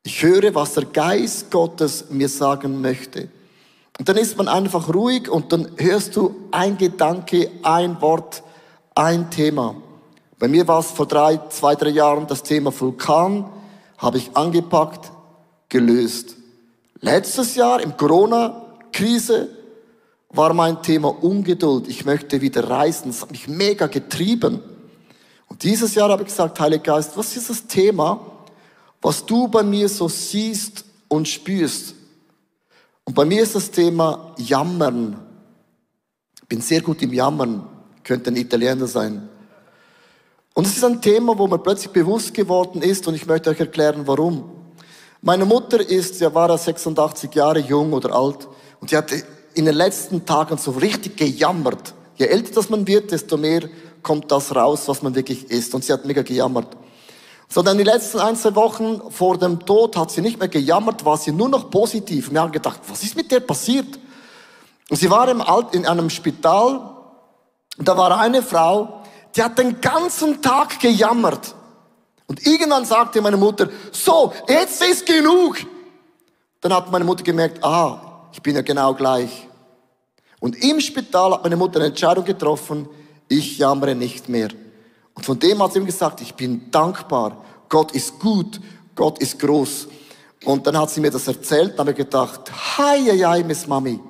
ich 0.04 0.22
höre, 0.22 0.54
was 0.54 0.74
der 0.74 0.86
Geist 0.86 1.50
Gottes 1.50 2.06
mir 2.10 2.28
sagen 2.28 2.80
möchte. 2.80 3.28
Und 3.98 4.08
dann 4.08 4.16
ist 4.16 4.38
man 4.38 4.48
einfach 4.48 4.94
ruhig 4.94 5.28
und 5.28 5.52
dann 5.52 5.68
hörst 5.76 6.16
du 6.16 6.34
ein 6.50 6.78
Gedanke, 6.78 7.50
ein 7.62 8.00
Wort, 8.00 8.42
ein 8.94 9.30
Thema. 9.30 9.74
Bei 10.38 10.48
mir 10.48 10.66
war 10.68 10.78
es 10.78 10.92
vor 10.92 11.06
drei, 11.06 11.38
zwei, 11.50 11.74
drei 11.74 11.90
Jahren 11.90 12.26
das 12.26 12.42
Thema 12.42 12.72
Vulkan, 12.78 13.50
habe 13.98 14.18
ich 14.18 14.36
angepackt, 14.36 15.10
gelöst. 15.68 16.38
Letztes 17.00 17.54
Jahr 17.54 17.80
im 17.80 17.96
Corona-Krise 17.96 19.48
war 20.30 20.52
mein 20.52 20.82
Thema 20.82 21.08
Ungeduld. 21.22 21.88
Ich 21.88 22.04
möchte 22.04 22.40
wieder 22.40 22.68
reisen. 22.68 23.10
Das 23.10 23.22
hat 23.22 23.30
mich 23.30 23.48
mega 23.48 23.86
getrieben. 23.86 24.60
Und 25.46 25.62
dieses 25.62 25.94
Jahr 25.94 26.10
habe 26.10 26.22
ich 26.22 26.28
gesagt, 26.28 26.58
Heiliger 26.60 26.94
Geist, 26.94 27.16
was 27.16 27.36
ist 27.36 27.50
das 27.50 27.66
Thema, 27.66 28.20
was 29.00 29.24
du 29.24 29.48
bei 29.48 29.62
mir 29.62 29.88
so 29.88 30.08
siehst 30.08 30.84
und 31.06 31.28
spürst? 31.28 31.94
Und 33.04 33.14
bei 33.14 33.24
mir 33.24 33.42
ist 33.42 33.54
das 33.54 33.70
Thema 33.70 34.34
Jammern. 34.36 35.16
Ich 36.42 36.48
bin 36.48 36.60
sehr 36.60 36.82
gut 36.82 37.00
im 37.00 37.12
Jammern, 37.12 37.66
könnte 38.02 38.30
ein 38.30 38.36
Italiener 38.36 38.86
sein. 38.86 39.28
Und 40.52 40.66
es 40.66 40.76
ist 40.76 40.84
ein 40.84 41.00
Thema, 41.00 41.38
wo 41.38 41.46
mir 41.46 41.58
plötzlich 41.58 41.92
bewusst 41.92 42.34
geworden 42.34 42.82
ist 42.82 43.06
und 43.06 43.14
ich 43.14 43.26
möchte 43.26 43.50
euch 43.50 43.60
erklären, 43.60 44.02
warum. 44.06 44.57
Meine 45.20 45.44
Mutter 45.44 45.80
ist, 45.80 46.20
ja 46.20 46.32
war 46.34 46.56
86 46.56 47.34
Jahre 47.34 47.58
jung 47.58 47.92
oder 47.92 48.14
alt 48.14 48.48
und 48.80 48.90
die 48.90 48.96
hatte 48.96 49.22
in 49.54 49.64
den 49.64 49.75
letzten 49.75 50.25
Tagen 50.25 50.58
so 50.58 50.72
richtig 50.72 51.16
gejammert. 51.16 51.94
Je 52.16 52.26
älter 52.26 52.54
das 52.54 52.70
man 52.70 52.87
wird, 52.87 53.10
desto 53.10 53.37
mehr 53.37 53.68
kommt 54.02 54.30
das 54.30 54.54
raus, 54.54 54.82
was 54.87 55.02
man 55.02 55.14
wirklich 55.14 55.50
ist. 55.50 55.75
Und 55.75 55.84
sie 55.84 55.92
hat 55.92 56.04
mega 56.04 56.22
gejammert 56.22 56.76
sondern 57.48 57.78
die 57.78 57.84
letzten 57.84 58.18
ein, 58.20 58.37
zwei 58.37 58.54
Wochen 58.54 59.00
vor 59.10 59.38
dem 59.38 59.64
Tod 59.64 59.96
hat 59.96 60.10
sie 60.10 60.20
nicht 60.20 60.38
mehr 60.38 60.48
gejammert, 60.48 61.04
war 61.04 61.16
sie 61.16 61.32
nur 61.32 61.48
noch 61.48 61.70
positiv. 61.70 62.30
wir 62.30 62.40
haben 62.40 62.52
gedacht, 62.52 62.80
was 62.88 63.02
ist 63.02 63.16
mit 63.16 63.30
der 63.30 63.40
passiert? 63.40 63.98
Und 64.90 64.96
sie 64.96 65.10
war 65.10 65.28
im 65.28 65.40
Alt, 65.40 65.75
in 65.75 65.87
einem 65.87 66.10
Spital, 66.10 66.94
und 67.78 67.88
da 67.88 67.96
war 67.96 68.18
eine 68.18 68.42
Frau, 68.42 69.02
die 69.34 69.42
hat 69.42 69.58
den 69.58 69.80
ganzen 69.80 70.42
Tag 70.42 70.80
gejammert. 70.80 71.54
Und 72.28 72.47
irgendwann 72.47 72.85
sagte 72.85 73.20
meine 73.20 73.37
Mutter, 73.37 73.68
so, 73.90 74.32
jetzt 74.47 74.82
ist 74.82 75.04
genug. 75.04 75.56
Dann 76.61 76.73
hat 76.73 76.92
meine 76.92 77.04
Mutter 77.04 77.25
gemerkt, 77.25 77.64
ah, 77.64 78.28
ich 78.32 78.40
bin 78.40 78.54
ja 78.54 78.62
genau 78.62 78.94
gleich. 78.94 79.49
Und 80.38 80.62
im 80.62 80.80
Spital 80.80 81.32
hat 81.32 81.42
meine 81.42 81.56
Mutter 81.56 81.80
eine 81.80 81.88
Entscheidung 81.88 82.25
getroffen, 82.25 82.88
ich 83.28 83.58
jammere 83.58 83.94
nicht 83.94 84.28
mehr. 84.28 84.50
Und 85.14 85.25
von 85.25 85.38
dem 85.38 85.61
hat 85.62 85.73
sie 85.73 85.80
ihm 85.80 85.87
gesagt, 85.87 86.20
ich 86.20 86.35
bin 86.35 86.70
dankbar. 86.70 87.44
Gott 87.68 87.92
ist 87.92 88.18
gut. 88.20 88.61
Gott 88.94 89.18
ist 89.18 89.38
groß. 89.38 89.88
Und 90.44 90.66
dann 90.66 90.78
hat 90.78 90.90
sie 90.90 91.00
mir 91.00 91.11
das 91.11 91.26
erzählt, 91.26 91.73
dann 91.73 91.80
habe 91.80 91.90
ich 91.92 91.97
gedacht, 91.97 92.50
hi, 92.76 93.04
hi, 93.11 93.18
hi, 93.18 93.44
Miss 93.44 93.66
Mami. 93.66 94.00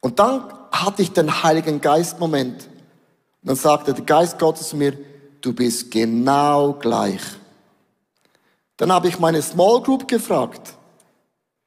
Und 0.00 0.18
dann 0.18 0.52
hatte 0.70 1.02
ich 1.02 1.12
den 1.12 1.42
Heiligen 1.42 1.80
Geist 1.80 2.18
Moment. 2.18 2.64
Und 3.42 3.48
dann 3.48 3.56
sagte 3.56 3.92
der 3.92 4.04
Geist 4.04 4.38
Gottes 4.38 4.68
zu 4.68 4.76
mir, 4.76 4.96
du 5.40 5.52
bist 5.52 5.90
genau 5.90 6.74
gleich. 6.74 7.20
Dann 8.76 8.92
habe 8.92 9.08
ich 9.08 9.18
meine 9.18 9.42
Small 9.42 9.82
Group 9.82 10.08
gefragt, 10.08 10.74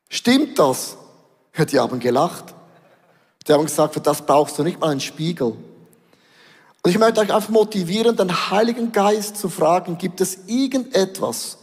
stimmt 0.09 0.57
das? 0.57 0.97
Die 1.71 1.79
haben 1.79 1.99
gelacht. 1.99 2.55
Die 3.47 3.53
haben 3.53 3.65
gesagt, 3.65 3.93
für 3.93 3.99
das 3.99 4.25
brauchst 4.25 4.57
du 4.57 4.63
nicht 4.63 4.79
mal 4.79 4.89
einen 4.89 4.99
Spiegel. 4.99 5.55
Und 6.85 6.89
ich 6.91 6.97
möchte 6.97 7.21
euch 7.21 7.33
einfach 7.33 7.49
motivieren, 7.49 8.15
den 8.15 8.49
Heiligen 8.49 8.91
Geist 8.91 9.37
zu 9.37 9.49
fragen, 9.49 9.97
gibt 9.97 10.21
es 10.21 10.39
irgendetwas, 10.47 11.57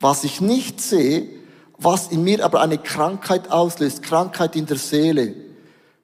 was 0.00 0.24
ich 0.24 0.40
nicht 0.40 0.80
sehe, 0.80 1.28
was 1.78 2.08
in 2.08 2.24
mir 2.24 2.44
aber 2.44 2.60
eine 2.60 2.78
Krankheit 2.78 3.50
auslöst, 3.50 4.02
Krankheit 4.02 4.56
in 4.56 4.66
der 4.66 4.78
Seele, 4.78 5.34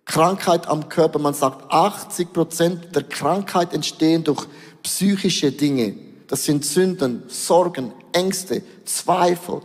Krankheit 0.05 0.69
am 0.69 0.89
Körper. 0.89 1.19
Man 1.19 1.35
sagt, 1.35 1.73
80 1.73 2.33
Prozent 2.33 2.95
der 2.95 3.05
Krankheit 3.05 3.73
entstehen 3.73 4.23
durch 4.25 4.47
psychische 4.83 5.53
Dinge. 5.53 5.95
Das 6.29 6.45
sind 6.45 6.65
Sünden, 6.65 7.25
Sorgen, 7.29 7.93
Ängste, 8.13 8.63
Zweifel. 8.85 9.61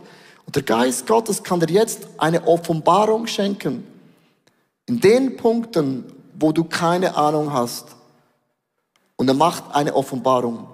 Und 0.46 0.56
der 0.56 0.62
Geist 0.62 1.06
Gottes 1.06 1.42
kann 1.42 1.60
dir 1.60 1.70
jetzt 1.70 2.08
eine 2.18 2.46
Offenbarung 2.46 3.26
schenken. 3.26 3.84
In 4.86 5.00
den 5.00 5.36
Punkten, 5.36 6.04
wo 6.38 6.52
du 6.52 6.64
keine 6.64 7.16
Ahnung 7.16 7.52
hast, 7.52 7.96
und 9.16 9.28
er 9.28 9.34
macht 9.34 9.74
eine 9.74 9.94
Offenbarung. 9.94 10.68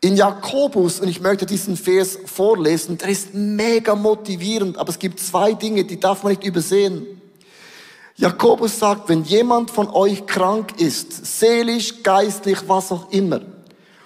In 0.00 0.16
Jakobus, 0.16 0.98
und 0.98 1.08
ich 1.08 1.20
möchte 1.20 1.46
diesen 1.46 1.76
Vers 1.76 2.18
vorlesen, 2.26 2.98
der 2.98 3.08
ist 3.08 3.34
mega 3.34 3.94
motivierend, 3.94 4.76
aber 4.76 4.90
es 4.90 4.98
gibt 4.98 5.20
zwei 5.20 5.54
Dinge, 5.54 5.84
die 5.84 6.00
darf 6.00 6.24
man 6.24 6.32
nicht 6.32 6.44
übersehen. 6.44 7.21
Jakobus 8.16 8.78
sagt, 8.78 9.08
wenn 9.08 9.24
jemand 9.24 9.70
von 9.70 9.88
euch 9.88 10.26
krank 10.26 10.80
ist, 10.80 11.38
seelisch, 11.38 12.02
geistlich, 12.02 12.58
was 12.66 12.92
auch 12.92 13.10
immer, 13.10 13.40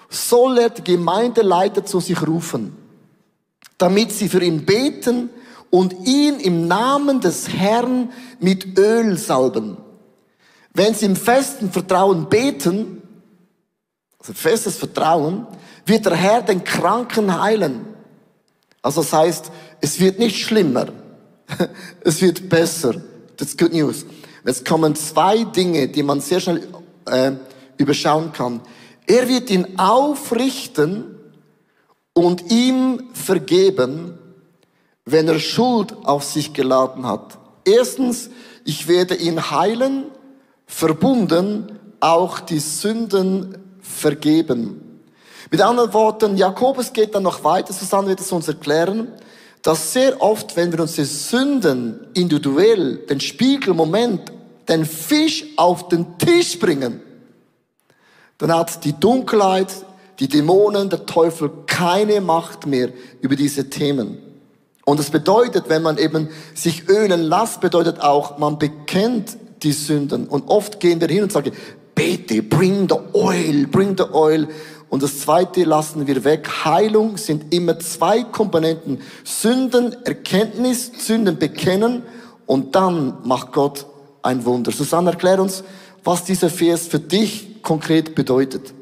soll 0.08 0.58
er 0.58 0.70
die 0.70 0.84
Gemeindeleiter 0.84 1.84
zu 1.84 2.00
sich 2.00 2.26
rufen, 2.26 2.76
damit 3.78 4.12
sie 4.12 4.28
für 4.28 4.42
ihn 4.42 4.64
beten 4.64 5.30
und 5.70 6.06
ihn 6.06 6.38
im 6.40 6.68
Namen 6.68 7.20
des 7.20 7.48
Herrn 7.48 8.12
mit 8.38 8.78
Öl 8.78 9.18
salben. 9.18 9.76
Wenn 10.72 10.94
sie 10.94 11.06
im 11.06 11.16
festen 11.16 11.72
Vertrauen 11.72 12.28
beten, 12.28 13.02
also 14.18 14.32
festes 14.32 14.76
Vertrauen, 14.76 15.46
wird 15.84 16.06
der 16.06 16.14
Herr 16.14 16.42
den 16.42 16.64
Kranken 16.64 17.40
heilen. 17.40 17.86
Also 18.82 19.02
das 19.02 19.12
heißt, 19.12 19.50
es 19.80 19.98
wird 19.98 20.18
nicht 20.18 20.38
schlimmer, 20.38 20.86
es 22.00 22.20
wird 22.22 22.48
besser. 22.48 22.94
Das 23.36 23.48
ist 23.48 23.58
good 23.58 23.72
news. 23.72 24.06
Jetzt 24.44 24.64
kommen 24.64 24.94
zwei 24.94 25.44
Dinge, 25.44 25.88
die 25.88 26.02
man 26.02 26.20
sehr 26.20 26.40
schnell 26.40 26.66
äh, 27.06 27.32
überschauen 27.76 28.32
kann. 28.32 28.60
Er 29.06 29.28
wird 29.28 29.50
ihn 29.50 29.78
aufrichten 29.78 31.16
und 32.12 32.50
ihm 32.50 33.10
vergeben, 33.12 34.18
wenn 35.04 35.28
er 35.28 35.38
Schuld 35.38 35.94
auf 36.04 36.24
sich 36.24 36.52
geladen 36.52 37.06
hat. 37.06 37.38
Erstens, 37.64 38.30
ich 38.64 38.88
werde 38.88 39.14
ihn 39.14 39.50
heilen, 39.50 40.04
verbunden 40.66 41.78
auch 42.00 42.40
die 42.40 42.58
Sünden 42.58 43.58
vergeben. 43.80 45.00
Mit 45.50 45.60
anderen 45.60 45.92
Worten, 45.92 46.36
Jakobus 46.36 46.92
geht 46.92 47.14
dann 47.14 47.22
noch 47.22 47.44
weiter, 47.44 47.72
Susanne 47.72 48.08
wird 48.08 48.20
es 48.20 48.32
uns 48.32 48.48
erklären, 48.48 49.08
dass 49.66 49.92
sehr 49.92 50.22
oft, 50.22 50.56
wenn 50.56 50.70
wir 50.70 50.78
unsere 50.78 51.08
Sünden 51.08 52.06
individuell, 52.14 52.98
den 52.98 53.18
Spiegelmoment, 53.18 54.30
den 54.68 54.84
Fisch 54.84 55.44
auf 55.56 55.88
den 55.88 56.18
Tisch 56.18 56.56
bringen, 56.60 57.00
dann 58.38 58.54
hat 58.54 58.84
die 58.84 58.92
Dunkelheit, 58.92 59.74
die 60.20 60.28
Dämonen, 60.28 60.88
der 60.88 61.04
Teufel 61.04 61.50
keine 61.66 62.20
Macht 62.20 62.64
mehr 62.68 62.90
über 63.20 63.34
diese 63.34 63.68
Themen. 63.68 64.18
Und 64.84 65.00
das 65.00 65.10
bedeutet, 65.10 65.64
wenn 65.68 65.82
man 65.82 65.98
eben 65.98 66.28
sich 66.54 66.88
ölen 66.88 67.22
lässt, 67.22 67.60
bedeutet 67.60 68.00
auch, 68.00 68.38
man 68.38 68.60
bekennt 68.60 69.36
die 69.64 69.72
Sünden. 69.72 70.28
Und 70.28 70.46
oft 70.46 70.78
gehen 70.78 71.00
wir 71.00 71.08
hin 71.08 71.24
und 71.24 71.32
sagen, 71.32 71.50
bete, 71.96 72.40
bring 72.40 72.88
the 72.88 72.98
oil, 73.14 73.66
bring 73.66 73.96
the 73.98 74.04
oil. 74.12 74.46
Und 74.96 75.02
das 75.02 75.20
zweite 75.20 75.62
lassen 75.64 76.06
wir 76.06 76.24
weg. 76.24 76.48
Heilung 76.64 77.18
sind 77.18 77.52
immer 77.52 77.78
zwei 77.80 78.22
Komponenten. 78.22 79.02
Sünden, 79.24 79.94
Erkenntnis, 80.06 80.90
Sünden 80.96 81.38
bekennen 81.38 82.02
und 82.46 82.74
dann 82.74 83.18
macht 83.22 83.52
Gott 83.52 83.84
ein 84.22 84.46
Wunder. 84.46 84.72
Susanne, 84.72 85.10
erklär 85.10 85.38
uns, 85.42 85.62
was 86.02 86.24
dieser 86.24 86.48
Vers 86.48 86.86
für 86.86 86.98
dich 86.98 87.62
konkret 87.62 88.14
bedeutet. 88.14 88.72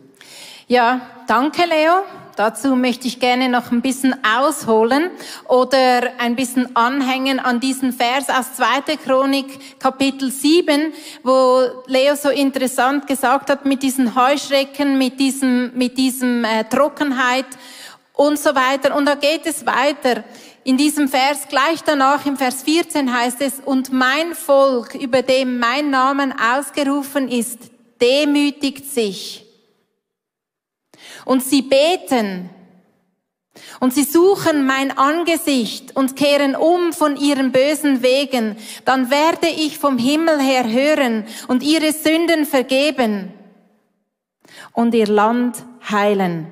Ja, 0.69 1.01
danke 1.27 1.63
Leo. 1.63 2.05
Dazu 2.37 2.75
möchte 2.75 3.07
ich 3.07 3.21
gerne 3.21 3.49
noch 3.49 3.71
ein 3.71 3.81
bisschen 3.81 4.17
ausholen 4.25 5.11
oder 5.49 6.03
ein 6.19 6.35
bisschen 6.35 6.75
anhängen 6.75 7.39
an 7.39 7.61
diesen 7.61 7.93
Vers 7.93 8.29
aus 8.29 8.55
2. 8.55 8.97
Chronik 8.97 9.79
Kapitel 9.79 10.33
7, 10.33 10.93
wo 11.23 11.63
Leo 11.87 12.17
so 12.17 12.31
interessant 12.31 13.07
gesagt 13.07 13.51
hat 13.51 13.65
mit 13.65 13.85
diesen 13.85 14.17
Heuschrecken, 14.17 14.99
mit 14.99 15.21
diesem, 15.21 15.77
mit 15.77 15.97
diesem 15.97 16.45
äh, 16.45 16.65
Trockenheit 16.65 17.47
und 18.15 18.39
so 18.39 18.55
weiter. 18.55 18.97
Und 18.97 19.07
da 19.07 19.15
geht 19.15 19.47
es 19.47 19.65
weiter. 19.65 20.25
In 20.65 20.77
diesem 20.77 21.09
Vers 21.09 21.47
gleich 21.49 21.83
danach, 21.85 22.27
im 22.27 22.37
Vers 22.37 22.63
14 22.65 23.13
heißt 23.17 23.41
es, 23.43 23.61
und 23.65 23.93
mein 23.93 24.35
Volk, 24.35 24.95
über 24.97 25.23
dem 25.23 25.59
mein 25.61 25.91
Namen 25.91 26.35
ausgerufen 26.37 27.29
ist, 27.29 27.59
demütigt 28.01 28.93
sich 28.93 29.44
und 31.25 31.43
sie 31.43 31.63
beten 31.63 32.51
und 33.81 33.95
sie 33.95 34.05
suchen 34.05 34.67
mein 34.67 34.97
Angesicht 34.97 35.95
und 35.97 36.17
kehren 36.17 36.57
um 36.57 36.93
von 36.93 37.17
ihren 37.17 37.53
bösen 37.53 38.03
Wegen, 38.03 38.57
dann 38.85 39.11
werde 39.11 39.47
ich 39.47 39.79
vom 39.79 39.99
Himmel 39.99 40.41
her 40.41 40.69
hören 40.69 41.25
und 41.49 41.63
ihre 41.63 41.93
Sünden 41.93 42.47
vergeben 42.47 43.33
und 44.73 44.95
ihr 44.95 45.07
Land 45.07 45.65
heilen. 45.89 46.51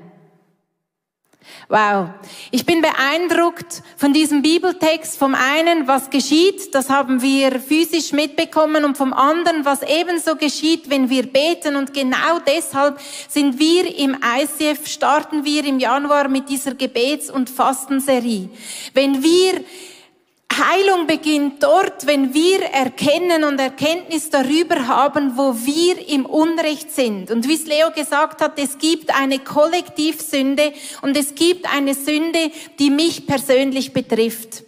Wow. 1.68 2.10
Ich 2.50 2.66
bin 2.66 2.82
beeindruckt 2.82 3.82
von 3.96 4.12
diesem 4.12 4.42
Bibeltext. 4.42 5.18
Vom 5.18 5.34
einen, 5.34 5.88
was 5.88 6.10
geschieht, 6.10 6.74
das 6.74 6.90
haben 6.90 7.22
wir 7.22 7.60
physisch 7.60 8.12
mitbekommen 8.12 8.84
und 8.84 8.96
vom 8.96 9.12
anderen, 9.12 9.64
was 9.64 9.82
ebenso 9.82 10.36
geschieht, 10.36 10.90
wenn 10.90 11.10
wir 11.10 11.24
beten. 11.24 11.76
Und 11.76 11.94
genau 11.94 12.38
deshalb 12.46 13.00
sind 13.28 13.58
wir 13.58 13.98
im 13.98 14.16
ICF, 14.22 14.86
starten 14.86 15.44
wir 15.44 15.64
im 15.64 15.78
Januar 15.78 16.28
mit 16.28 16.48
dieser 16.48 16.74
Gebets- 16.74 17.30
und 17.30 17.50
Fastenserie. 17.50 18.48
Wenn 18.94 19.22
wir 19.22 19.64
Heilung 20.58 21.06
beginnt 21.06 21.62
dort, 21.62 22.06
wenn 22.06 22.34
wir 22.34 22.60
erkennen 22.62 23.44
und 23.44 23.58
Erkenntnis 23.58 24.30
darüber 24.30 24.86
haben, 24.86 25.36
wo 25.36 25.54
wir 25.64 26.08
im 26.08 26.26
Unrecht 26.26 26.90
sind. 26.90 27.30
Und 27.30 27.48
wie 27.48 27.54
es 27.54 27.66
Leo 27.66 27.90
gesagt 27.90 28.40
hat, 28.40 28.58
es 28.58 28.78
gibt 28.78 29.14
eine 29.14 29.38
Kollektivsünde 29.38 30.72
und 31.02 31.16
es 31.16 31.34
gibt 31.34 31.72
eine 31.72 31.94
Sünde, 31.94 32.50
die 32.78 32.90
mich 32.90 33.26
persönlich 33.26 33.92
betrifft. 33.92 34.64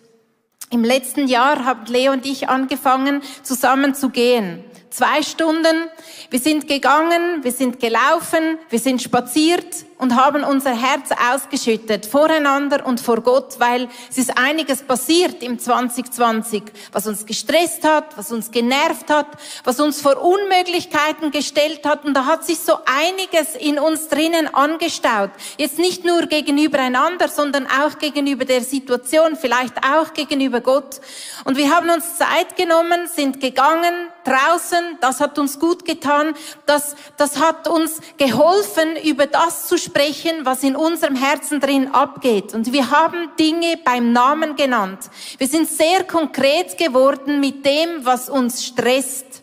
Im 0.71 0.85
letzten 0.85 1.29
Jahr 1.29 1.65
haben 1.65 1.87
Leo 1.87 2.13
und 2.13 2.27
ich 2.27 2.49
angefangen, 2.49 3.23
zusammen 3.43 3.95
zu 3.95 4.11
gehen. 4.11 4.65
Zwei 4.91 5.23
Stunden. 5.23 5.89
Wir 6.31 6.39
sind 6.39 6.69
gegangen, 6.69 7.43
wir 7.43 7.53
sind 7.53 7.81
gelaufen, 7.81 8.59
wir 8.71 8.79
sind 8.79 9.03
spaziert 9.03 9.85
und 9.99 10.17
haben 10.17 10.45
unser 10.45 10.71
Herz 10.71 11.11
ausgeschüttet 11.33 12.07
voreinander 12.07 12.87
und 12.87 13.01
vor 13.01 13.21
Gott, 13.21 13.57
weil 13.59 13.89
es 14.11 14.19
ist 14.19 14.37
einiges 14.37 14.83
passiert 14.83 15.43
im 15.43 15.59
2020, 15.59 16.63
was 16.93 17.07
uns 17.07 17.27
gestresst 17.27 17.85
hat, 17.85 18.17
was 18.17 18.33
uns 18.33 18.51
genervt 18.51 19.11
hat, 19.11 19.27
was 19.65 19.81
uns 19.81 20.01
vor 20.01 20.21
Unmöglichkeiten 20.23 21.31
gestellt 21.31 21.87
hat 21.87 22.05
und 22.05 22.15
da 22.15 22.27
hat 22.27 22.45
sich 22.45 22.59
so 22.59 22.79
einiges 22.85 23.55
in 23.55 23.79
uns 23.79 24.09
drinnen 24.09 24.53
angestaut. 24.53 25.31
Jetzt 25.59 25.79
nicht 25.79 26.05
nur 26.05 26.27
gegenüber 26.27 26.79
einander, 26.79 27.29
sondern 27.29 27.67
auch 27.67 27.99
gegenüber 27.99 28.45
der 28.45 28.63
Situation, 28.63 29.37
vielleicht 29.37 29.75
auch 29.85 30.13
gegenüber 30.13 30.61
Gott. 30.61 31.01
Und 31.45 31.57
wir 31.57 31.75
haben 31.75 31.91
uns 31.91 32.19
Zeit 32.19 32.57
genommen, 32.57 33.07
sind 33.07 33.41
gegangen, 33.41 34.09
draußen, 34.25 34.99
das 35.01 35.21
hat 35.21 35.39
uns 35.39 35.59
gut 35.61 35.85
getan, 35.85 36.35
das, 36.67 36.97
das 37.17 37.39
hat 37.39 37.69
uns 37.69 38.01
geholfen, 38.17 38.97
über 38.97 39.27
das 39.27 39.67
zu 39.67 39.79
sprechen, 39.85 40.15
sprechen, 40.15 40.45
was 40.45 40.63
in 40.63 40.77
unserem 40.77 41.17
Herzen 41.17 41.61
drin 41.61 41.89
abgeht. 41.89 42.55
Und 42.55 42.73
wir 42.73 42.91
haben 42.91 43.29
Dinge 43.39 43.79
beim 43.85 44.13
Namen 44.13 44.57
genannt. 44.57 45.11
Wir 45.39 45.47
sind 45.47 45.69
sehr 45.69 46.05
konkret 46.05 46.77
geworden 46.79 47.41
mit 47.41 47.65
dem, 47.65 48.05
was 48.05 48.29
uns 48.29 48.65
stresst. 48.65 49.43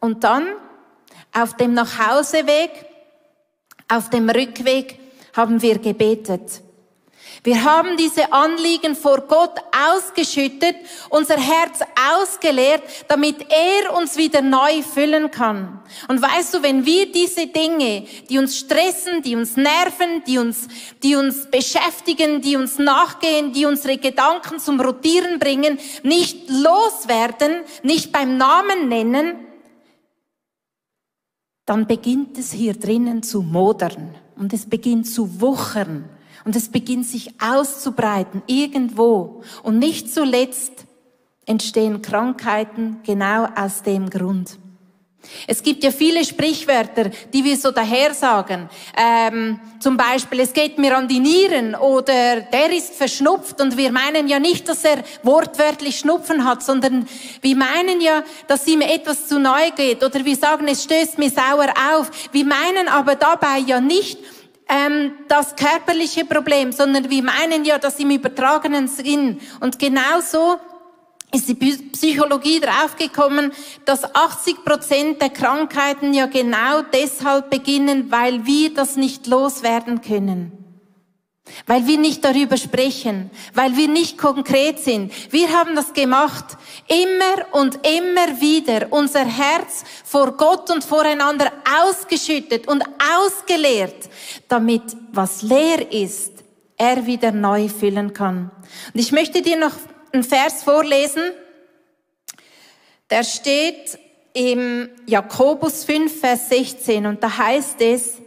Und 0.00 0.24
dann, 0.24 0.46
auf 1.32 1.56
dem 1.56 1.74
Nachhauseweg, 1.74 2.70
auf 3.88 4.10
dem 4.10 4.28
Rückweg, 4.28 4.98
haben 5.34 5.60
wir 5.62 5.78
gebetet. 5.78 6.62
Wir 7.46 7.62
haben 7.62 7.96
diese 7.96 8.32
Anliegen 8.32 8.96
vor 8.96 9.20
Gott 9.20 9.54
ausgeschüttet, 9.70 10.74
unser 11.10 11.36
Herz 11.36 11.78
ausgeleert, 12.18 12.82
damit 13.06 13.36
er 13.48 13.96
uns 13.96 14.16
wieder 14.16 14.42
neu 14.42 14.82
füllen 14.82 15.30
kann. 15.30 15.80
Und 16.08 16.20
weißt 16.20 16.54
du, 16.54 16.62
wenn 16.64 16.84
wir 16.84 17.12
diese 17.12 17.46
Dinge, 17.46 18.04
die 18.28 18.38
uns 18.38 18.58
stressen, 18.58 19.22
die 19.22 19.36
uns 19.36 19.56
nerven, 19.56 20.24
die 20.26 20.38
uns, 20.38 20.66
die 21.04 21.14
uns 21.14 21.48
beschäftigen, 21.48 22.40
die 22.40 22.56
uns 22.56 22.80
nachgehen, 22.80 23.52
die 23.52 23.64
unsere 23.64 23.96
Gedanken 23.96 24.58
zum 24.58 24.80
Rotieren 24.80 25.38
bringen, 25.38 25.78
nicht 26.02 26.50
loswerden, 26.50 27.60
nicht 27.84 28.10
beim 28.10 28.36
Namen 28.38 28.88
nennen, 28.88 29.36
dann 31.64 31.86
beginnt 31.86 32.38
es 32.38 32.50
hier 32.50 32.74
drinnen 32.74 33.22
zu 33.22 33.40
modern 33.42 34.16
und 34.34 34.52
es 34.52 34.66
beginnt 34.68 35.06
zu 35.06 35.40
wuchern 35.40 36.10
und 36.46 36.54
es 36.54 36.68
beginnt 36.70 37.06
sich 37.06 37.30
auszubreiten 37.40 38.42
irgendwo. 38.46 39.42
Und 39.64 39.80
nicht 39.80 40.14
zuletzt 40.14 40.86
entstehen 41.44 42.00
Krankheiten 42.00 43.00
genau 43.04 43.48
aus 43.56 43.82
dem 43.82 44.08
Grund. 44.08 44.58
Es 45.48 45.60
gibt 45.60 45.82
ja 45.82 45.90
viele 45.90 46.24
Sprichwörter, 46.24 47.10
die 47.32 47.42
wir 47.42 47.56
so 47.56 47.72
daher 47.72 48.14
sagen. 48.14 48.68
Ähm, 48.96 49.58
zum 49.80 49.96
Beispiel, 49.96 50.38
es 50.38 50.52
geht 50.52 50.78
mir 50.78 50.96
an 50.96 51.08
die 51.08 51.18
Nieren 51.18 51.74
oder 51.74 52.42
der 52.42 52.72
ist 52.72 52.94
verschnupft 52.94 53.60
und 53.60 53.76
wir 53.76 53.90
meinen 53.90 54.28
ja 54.28 54.38
nicht, 54.38 54.68
dass 54.68 54.84
er 54.84 55.02
wortwörtlich 55.24 55.98
Schnupfen 55.98 56.44
hat, 56.44 56.62
sondern 56.62 57.08
wir 57.40 57.56
meinen 57.56 58.00
ja, 58.00 58.22
dass 58.46 58.68
ihm 58.68 58.82
etwas 58.82 59.26
zu 59.26 59.40
neu 59.40 59.72
geht 59.76 60.04
oder 60.04 60.24
wir 60.24 60.36
sagen, 60.36 60.68
es 60.68 60.84
stößt 60.84 61.18
mir 61.18 61.30
sauer 61.30 61.74
auf. 61.92 62.08
Wir 62.30 62.44
meinen 62.44 62.86
aber 62.88 63.16
dabei 63.16 63.58
ja 63.58 63.80
nicht, 63.80 64.18
ähm, 64.68 65.12
das 65.28 65.54
körperliche 65.56 66.24
Problem, 66.24 66.72
sondern 66.72 67.08
wir 67.10 67.22
meinen 67.22 67.64
ja 67.64 67.78
das 67.78 67.98
im 67.98 68.10
übertragenen 68.10 68.88
Sinn. 68.88 69.40
Und 69.60 69.78
genauso 69.78 70.58
ist 71.32 71.48
die 71.48 71.54
Psychologie 71.54 72.60
draufgekommen, 72.60 73.52
dass 73.84 74.14
80 74.14 74.64
Prozent 74.64 75.20
der 75.20 75.30
Krankheiten 75.30 76.14
ja 76.14 76.26
genau 76.26 76.82
deshalb 76.92 77.50
beginnen, 77.50 78.10
weil 78.10 78.46
wir 78.46 78.72
das 78.74 78.96
nicht 78.96 79.26
loswerden 79.26 80.00
können. 80.00 80.65
Weil 81.66 81.86
wir 81.86 81.98
nicht 81.98 82.24
darüber 82.24 82.56
sprechen, 82.56 83.30
weil 83.54 83.76
wir 83.76 83.88
nicht 83.88 84.18
konkret 84.18 84.78
sind. 84.80 85.12
Wir 85.32 85.50
haben 85.50 85.74
das 85.74 85.92
gemacht, 85.92 86.44
immer 86.88 87.46
und 87.52 87.78
immer 87.86 88.40
wieder 88.40 88.88
unser 88.90 89.24
Herz 89.24 89.84
vor 90.04 90.32
Gott 90.32 90.70
und 90.70 90.84
voreinander 90.84 91.52
ausgeschüttet 91.82 92.66
und 92.66 92.82
ausgeleert, 93.16 94.08
damit 94.48 94.82
was 95.12 95.42
leer 95.42 95.92
ist, 95.92 96.32
er 96.76 97.06
wieder 97.06 97.32
neu 97.32 97.68
füllen 97.68 98.12
kann. 98.12 98.50
Und 98.92 99.00
ich 99.00 99.12
möchte 99.12 99.40
dir 99.40 99.56
noch 99.56 99.72
einen 100.12 100.24
Vers 100.24 100.62
vorlesen. 100.62 101.22
Der 103.08 103.22
steht 103.22 103.98
im 104.32 104.88
Jakobus 105.06 105.84
5, 105.84 106.20
Vers 106.20 106.48
16 106.48 107.06
und 107.06 107.22
da 107.22 107.38
heißt 107.38 107.80
es, 107.80 108.18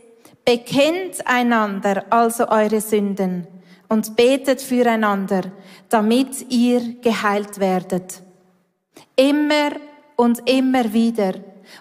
bekennt 0.50 1.28
einander 1.28 2.06
also 2.10 2.50
eure 2.50 2.82
Sünden 2.82 3.46
und 3.88 4.16
betet 4.16 4.60
füreinander, 4.64 5.44
damit 5.90 6.50
ihr 6.50 6.96
geheilt 7.02 7.60
werdet. 7.60 8.24
Immer 9.16 9.74
und 10.16 10.50
immer 10.50 10.92
wieder 10.92 11.34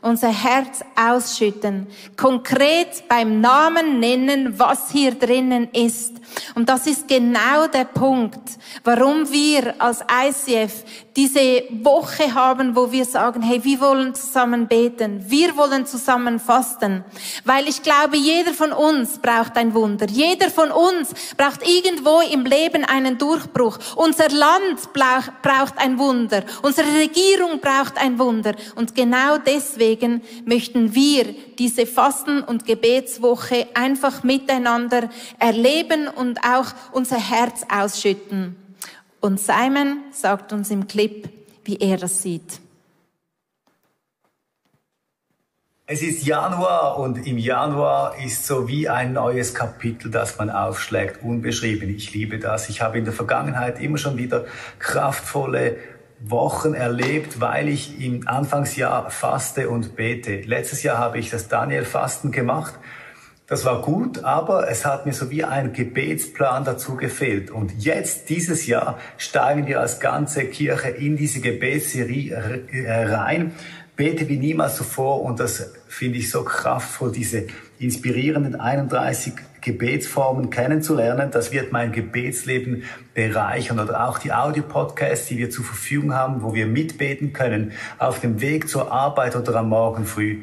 unser 0.03 0.29
Herz 0.29 0.85
ausschütten, 0.97 1.87
konkret 2.17 3.09
beim 3.09 3.41
Namen 3.41 4.01
nennen, 4.01 4.59
was 4.59 4.91
hier 4.91 5.13
drinnen 5.13 5.69
ist. 5.73 6.19
Und 6.55 6.69
das 6.69 6.87
ist 6.87 7.09
genau 7.09 7.67
der 7.73 7.85
Punkt, 7.85 8.59
warum 8.85 9.31
wir 9.31 9.75
als 9.81 10.01
ICF 10.03 10.85
diese 11.17 11.65
Woche 11.83 12.33
haben, 12.33 12.77
wo 12.77 12.93
wir 12.93 13.05
sagen, 13.05 13.43
hey, 13.43 13.63
wir 13.65 13.81
wollen 13.81 14.15
zusammen 14.15 14.69
beten, 14.69 15.25
wir 15.27 15.57
wollen 15.57 15.85
zusammen 15.85 16.39
fasten, 16.39 17.05
weil 17.45 17.67
ich 17.67 17.83
glaube, 17.83 18.17
jeder 18.17 18.53
von 18.53 18.73
uns 18.73 19.19
braucht 19.19 19.57
ein 19.57 19.75
Wunder, 19.75 20.07
jeder 20.07 20.51
von 20.51 20.71
uns 20.71 21.13
braucht 21.37 21.67
irgendwo 21.67 22.21
im 22.21 22.45
Leben 22.45 22.85
einen 22.85 23.19
Durchbruch. 23.19 23.79
Unser 23.97 24.29
Land 24.29 24.93
braucht 24.93 25.75
ein 25.79 25.99
Wunder, 25.99 26.45
unsere 26.63 26.89
Regierung 27.01 27.61
braucht 27.61 27.99
ein 27.99 28.19
Wunder. 28.19 28.55
Und 28.77 28.95
genau 28.95 29.39
deswegen 29.79 30.23
möchten 30.45 30.95
wir 30.95 31.35
diese 31.59 31.87
Fasten- 31.87 32.43
und 32.43 32.67
Gebetswoche 32.67 33.69
einfach 33.75 34.25
miteinander 34.25 35.09
erleben 35.39 36.09
und 36.09 36.41
auch 36.41 36.67
unser 36.93 37.19
Herz 37.19 37.65
ausschütten. 37.69 38.57
Und 39.21 39.41
Simon 39.41 39.99
sagt 40.13 40.53
uns 40.53 40.71
im 40.71 40.87
Clip, 40.87 41.29
wie 41.65 41.77
er 41.77 41.97
das 41.97 42.23
sieht. 42.23 42.61
Es 45.91 46.03
ist 46.03 46.27
Januar 46.27 46.99
und 46.99 47.27
im 47.27 47.39
Januar 47.39 48.15
ist 48.23 48.47
so 48.47 48.69
wie 48.69 48.91
ein 48.91 49.15
neues 49.15 49.55
Kapitel, 49.55 50.11
das 50.11 50.37
man 50.37 50.51
aufschlägt, 50.51 51.23
unbeschrieben. 51.23 51.89
Ich 51.89 52.13
liebe 52.13 52.39
das. 52.39 52.69
Ich 52.69 52.83
habe 52.83 52.99
in 52.99 53.05
der 53.05 53.15
Vergangenheit 53.15 53.81
immer 53.81 53.97
schon 53.97 54.19
wieder 54.19 54.45
kraftvolle 54.79 55.79
Wochen 56.21 56.75
erlebt, 56.75 57.41
weil 57.41 57.69
ich 57.69 58.01
im 58.01 58.27
Anfangsjahr 58.27 59.11
faste 59.11 59.69
und 59.69 59.97
bete. 59.97 60.41
Letztes 60.41 60.83
Jahr 60.83 60.99
habe 60.99 61.19
ich 61.19 61.31
das 61.31 61.49
Daniel-Fasten 61.49 62.33
gemacht 62.33 62.75
das 63.49 63.65
war 63.65 63.81
gut, 63.81 64.25
aber 64.25 64.71
es 64.71 64.85
hat 64.85 65.07
mir 65.07 65.15
so 65.15 65.31
wie 65.31 65.43
ein 65.43 65.73
Gebetsplan 65.73 66.67
dazu 66.67 66.97
gefehlt. 66.97 67.51
Und 67.51 67.73
jetzt, 67.83 68.29
dieses 68.29 68.67
Jahr, 68.67 68.99
steigen 69.17 69.67
wir 69.67 69.81
als 69.81 70.01
ganze 70.01 70.45
Kirche 70.45 70.91
in 70.91 71.17
diese 71.17 71.41
Gebetsserie 71.41 72.67
rein. 73.11 73.53
Bete 73.97 74.29
wie 74.29 74.37
niemals 74.37 74.77
zuvor 74.77 75.23
und 75.23 75.41
das 75.41 75.73
finde 75.89 76.19
ich 76.19 76.31
so 76.31 76.45
kraftvoll, 76.45 77.11
diese 77.11 77.47
inspirierenden 77.79 78.55
31 78.55 79.33
Gebetsformen 79.61 80.51
kennenzulernen. 80.51 81.31
Das 81.31 81.53
wird 81.53 81.73
mein 81.73 81.93
Gebetsleben 81.93 82.85
bereichern 83.15 83.79
oder 83.81 84.09
auch 84.09 84.19
die 84.19 84.33
Audio-Podcasts, 84.33 85.27
die 85.27 85.39
wir 85.39 85.51
zur 85.51 85.65
Verfügung 85.65 86.15
haben, 86.15 86.43
wo 86.43 86.55
wir 86.55 86.67
mitbeten 86.67 87.33
können 87.33 87.73
auf 87.99 88.21
dem 88.21 88.41
Weg 88.41 88.69
zur 88.69 88.93
Arbeit 88.93 89.37
oder 89.37 89.57
am 89.57 89.69
Morgen 89.69 90.05
früh. 90.05 90.43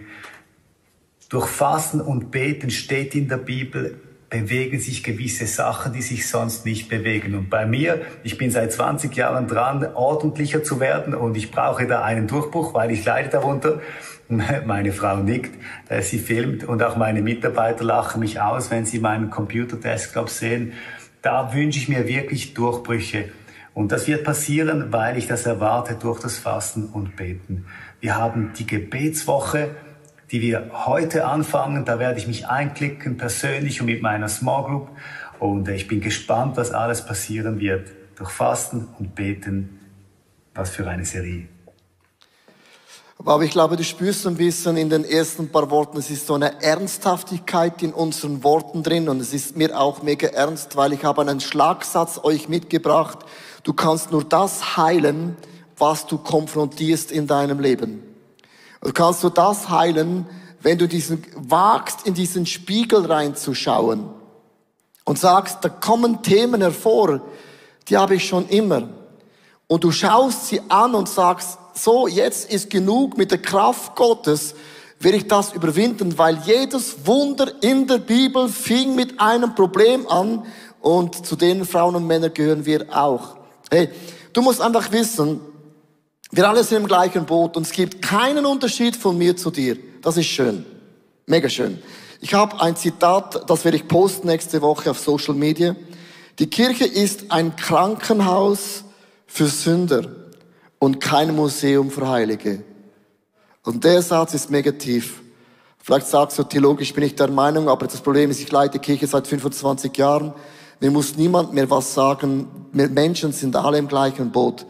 Durch 1.30 1.48
Fasten 1.48 2.02
und 2.02 2.32
Beten 2.32 2.70
steht 2.70 3.16
in 3.16 3.28
der 3.28 3.38
Bibel, 3.38 4.00
bewegen 4.30 4.80
sich 4.80 5.04
gewisse 5.04 5.48
Sachen, 5.48 5.94
die 5.94 6.02
sich 6.02 6.28
sonst 6.28 6.66
nicht 6.66 6.90
bewegen. 6.90 7.36
Und 7.36 7.50
bei 7.50 7.66
mir, 7.66 8.02
ich 8.24 8.38
bin 8.38 8.52
seit 8.52 8.74
20 8.74 9.16
Jahren 9.16 9.48
dran, 9.48 9.86
ordentlicher 9.94 10.64
zu 10.64 10.80
werden 10.80 11.14
und 11.14 11.38
ich 11.38 11.52
brauche 11.52 11.88
da 11.88 12.04
einen 12.04 12.28
Durchbruch, 12.28 12.74
weil 12.74 12.92
ich 12.92 13.06
leide 13.06 13.30
darunter. 13.30 13.82
Meine 14.66 14.92
Frau 14.92 15.18
nickt, 15.18 15.54
sie 16.02 16.18
filmt 16.18 16.64
und 16.64 16.82
auch 16.82 16.96
meine 16.96 17.22
Mitarbeiter 17.22 17.84
lachen 17.84 18.22
mich 18.22 18.42
aus, 18.42 18.72
wenn 18.72 18.84
sie 18.84 18.98
meinen 18.98 19.30
Computer-Desktop 19.30 20.30
sehen. 20.30 20.74
Da 21.22 21.54
wünsche 21.54 21.78
ich 21.78 21.90
mir 21.90 22.08
wirklich 22.08 22.56
Durchbrüche. 22.56 23.30
Und 23.76 23.92
das 23.92 24.08
wird 24.08 24.24
passieren, 24.24 24.92
weil 24.92 25.18
ich 25.18 25.28
das 25.28 25.46
erwarte 25.46 25.96
durch 25.96 26.22
das 26.22 26.38
Fasten 26.38 26.86
und 26.86 27.16
Beten. 27.18 27.66
Wir 28.00 28.18
haben 28.18 28.54
die 28.58 28.66
Gebetswoche 28.66 29.70
die 30.32 30.42
wir 30.42 30.72
heute 30.86 31.26
anfangen. 31.26 31.86
Da 31.86 32.00
werde 32.00 32.20
ich 32.20 32.28
mich 32.28 32.48
einklicken, 32.48 33.18
persönlich 33.18 33.82
und 33.82 33.88
mit 33.88 34.02
meiner 34.02 34.28
Small 34.30 34.64
Group. 34.64 34.90
Und 35.40 35.68
ich 35.70 35.88
bin 35.88 36.02
gespannt, 36.02 36.58
was 36.58 36.72
alles 36.72 37.06
passieren 37.06 37.60
wird. 37.60 37.90
Durch 38.16 38.30
Fasten 38.30 38.88
und 38.98 39.16
Beten. 39.16 39.80
Was 40.54 40.70
für 40.70 40.88
eine 40.88 41.06
Serie. 41.06 41.48
Aber 43.20 43.44
ich 43.44 43.52
glaube, 43.52 43.76
du 43.76 43.84
spürst 43.84 44.28
ein 44.28 44.36
bisschen 44.36 44.78
in 44.78 44.90
den 44.90 45.04
ersten 45.04 45.50
paar 45.50 45.72
Worten, 45.72 45.98
es 45.98 46.12
ist 46.12 46.28
so 46.28 46.36
eine 46.36 46.62
Ernsthaftigkeit 46.62 47.82
in 47.82 47.92
unseren 47.92 48.44
Worten 48.44 48.84
drin 48.84 49.10
und 49.10 49.20
es 49.20 49.34
ist 49.34 49.58
mir 49.58 49.80
auch 49.80 50.04
mega 50.04 50.28
ernst, 50.28 50.76
weil 50.76 50.94
ich 50.94 51.04
habe 51.04 51.22
einen 51.22 51.40
Schlagsatz 51.40 52.20
euch 52.24 52.50
mitgebracht. 52.50 53.20
Du 53.64 53.74
kannst 53.74 54.12
nur 54.12 54.24
das 54.24 54.78
heilen, 54.78 55.38
was 55.78 56.06
du 56.06 56.18
konfrontierst 56.18 57.12
in 57.12 57.26
deinem 57.26 57.60
Leben. 57.60 58.04
Du 58.86 58.94
kannst 58.94 59.24
du 59.24 59.30
das 59.30 59.68
heilen, 59.70 60.28
wenn 60.62 60.78
du 60.78 60.88
diesen 60.88 61.26
wagst, 61.36 62.06
in 62.06 62.14
diesen 62.14 62.46
Spiegel 62.46 63.04
reinzuschauen 63.04 64.08
und 65.06 65.18
sagst, 65.18 65.58
da 65.62 65.70
kommen 65.70 66.22
Themen 66.22 66.62
hervor, 66.62 67.22
die 67.88 67.98
habe 67.98 68.14
ich 68.14 68.28
schon 68.28 68.48
immer. 68.48 68.88
Und 69.66 69.84
du 69.84 69.92
schaust 69.92 70.50
sie 70.50 70.62
an 70.70 70.94
und 70.94 71.10
sagst, 71.10 71.58
so, 71.74 72.08
jetzt 72.08 72.52
ist 72.52 72.70
genug 72.70 73.18
mit 73.18 73.32
der 73.32 73.42
Kraft 73.42 73.96
Gottes, 73.96 74.54
will 75.00 75.16
ich 75.16 75.28
das 75.28 75.54
überwinden, 75.54 76.20
weil 76.20 76.38
jedes 76.46 77.08
Wunder 77.08 77.52
in 77.64 77.88
der 77.88 77.98
Bibel 77.98 78.48
fing 78.50 78.94
mit 78.94 79.20
einem 79.20 79.56
Problem 79.56 80.08
an 80.08 80.46
und 80.80 81.26
zu 81.26 81.36
den 81.36 81.66
Frauen 81.66 81.96
und 81.96 82.06
Männern 82.06 82.36
gehören 82.36 82.68
wir 82.68 82.86
auch. 82.96 83.36
Hey, 83.72 83.90
du 84.32 84.44
musst 84.44 84.62
einfach 84.62 84.92
wissen, 84.92 85.42
wir 86.36 86.50
alle 86.50 86.66
sind 86.66 86.82
im 86.82 86.88
gleichen 86.88 87.26
Boot 87.26 87.56
und 87.56 87.66
es 87.66 87.72
gibt 87.72 88.02
keinen 88.02 88.46
Unterschied 88.46 88.98
von 88.98 89.18
mir 89.18 89.38
zu 89.38 89.52
dir. 89.52 89.78
Das 90.02 90.18
ist 90.18 90.26
schön. 90.26 90.66
Mega 91.26 91.48
schön. 91.48 91.82
Ich 92.20 92.34
habe 92.34 92.60
ein 92.60 92.76
Zitat, 92.76 93.50
das 93.50 93.64
werde 93.64 93.78
ich 93.78 93.88
posten 93.88 94.28
nächste 94.28 94.62
Woche 94.62 94.92
auf 94.92 95.00
Social 95.00 95.34
Media. 95.34 95.78
Die 96.38 96.48
Kirche 96.48 96.84
ist 96.84 97.32
ein 97.32 97.56
Krankenhaus 97.56 98.84
für 99.26 99.48
Sünder 99.48 100.10
und 100.78 101.00
kein 101.00 101.34
Museum 101.34 101.90
für 101.90 102.10
Heilige. 102.10 102.64
Und 103.64 103.86
der 103.86 104.02
Satz 104.02 104.34
ist 104.34 104.52
mega 104.52 104.72
tief. 104.74 105.22
Vielleicht 105.80 106.08
sagst 106.08 106.38
du, 106.38 106.44
theologisch 106.44 106.94
bin 106.94 107.06
ich 107.06 107.16
der 107.16 107.30
Meinung, 107.30 107.70
aber 107.70 107.88
das 107.88 108.02
Problem 108.02 108.30
ist, 108.30 108.42
ich 108.42 108.52
leite 108.52 108.80
Kirche 108.80 109.08
seit 109.08 109.26
25 109.26 109.96
Jahren. 109.98 110.34
Mir 110.82 110.92
muss 110.92 111.16
niemand 111.16 111.54
mehr 111.54 111.70
was 111.70 111.94
sagen. 111.94 112.68
Wir 112.74 112.90
Menschen 112.90 113.32
sind 113.32 113.56
alle 113.56 113.78
im 113.78 113.88
gleichen 113.88 114.32
Boot. 114.32 114.66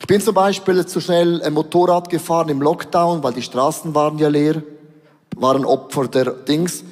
Ich 0.00 0.06
bin 0.06 0.20
zum 0.20 0.34
Beispiel 0.34 0.86
zu 0.86 1.00
schnell 1.00 1.42
ein 1.42 1.52
Motorrad 1.52 2.08
gefahren 2.08 2.48
im 2.48 2.62
Lockdown, 2.62 3.22
weil 3.22 3.32
die 3.32 3.42
Straßen 3.42 3.94
waren 3.94 4.18
ja 4.18 4.28
leer, 4.28 4.62
waren 5.36 5.64
Opfer 5.64 6.06
der 6.06 6.30
Dings. 6.32 6.84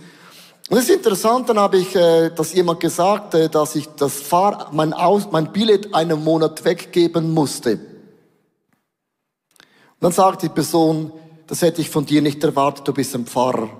Und 0.69 0.79
es 0.79 0.88
ist 0.88 0.97
interessant, 0.97 1.49
dann 1.49 1.61
habe 1.61 1.79
ich 1.79 1.95
äh, 1.95 2.31
dass 2.31 2.53
jemand 2.53 2.81
gesagt, 2.81 3.35
äh, 3.35 3.49
dass 3.49 3.77
ich 3.77 3.87
das 3.97 4.14
Fahr 4.14 4.71
mein, 4.73 4.92
Aus 4.92 5.29
mein 5.31 5.53
Billett 5.53 5.95
einen 5.95 6.25
Monat 6.25 6.64
weggeben 6.64 7.33
musste. 7.33 7.75
Und 7.75 7.81
dann 10.01 10.12
sagt 10.12 10.42
die 10.42 10.49
Person, 10.49 11.12
das 11.47 11.62
hätte 11.62 11.81
ich 11.81 11.88
von 11.88 12.05
dir 12.05 12.21
nicht 12.21 12.42
erwartet, 12.42 12.88
du 12.88 12.92
bist 12.92 13.14
ein 13.14 13.27
Pfarrer. 13.27 13.71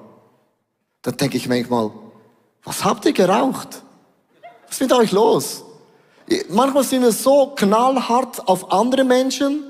Dann 1.03 1.17
denke 1.17 1.37
ich 1.37 1.49
manchmal, 1.49 1.91
was 2.63 2.85
habt 2.85 3.05
ihr 3.05 3.13
geraucht? 3.13 3.83
Was 4.67 4.77
ist 4.77 4.83
mit 4.83 4.93
euch 4.93 5.11
los? 5.11 5.66
Manchmal 6.49 6.83
sind 6.85 7.03
wir 7.03 7.13
so 7.13 7.53
knallhart 7.55 8.49
auf 8.49 8.73
andere 8.73 9.05
Menschen 9.05 9.65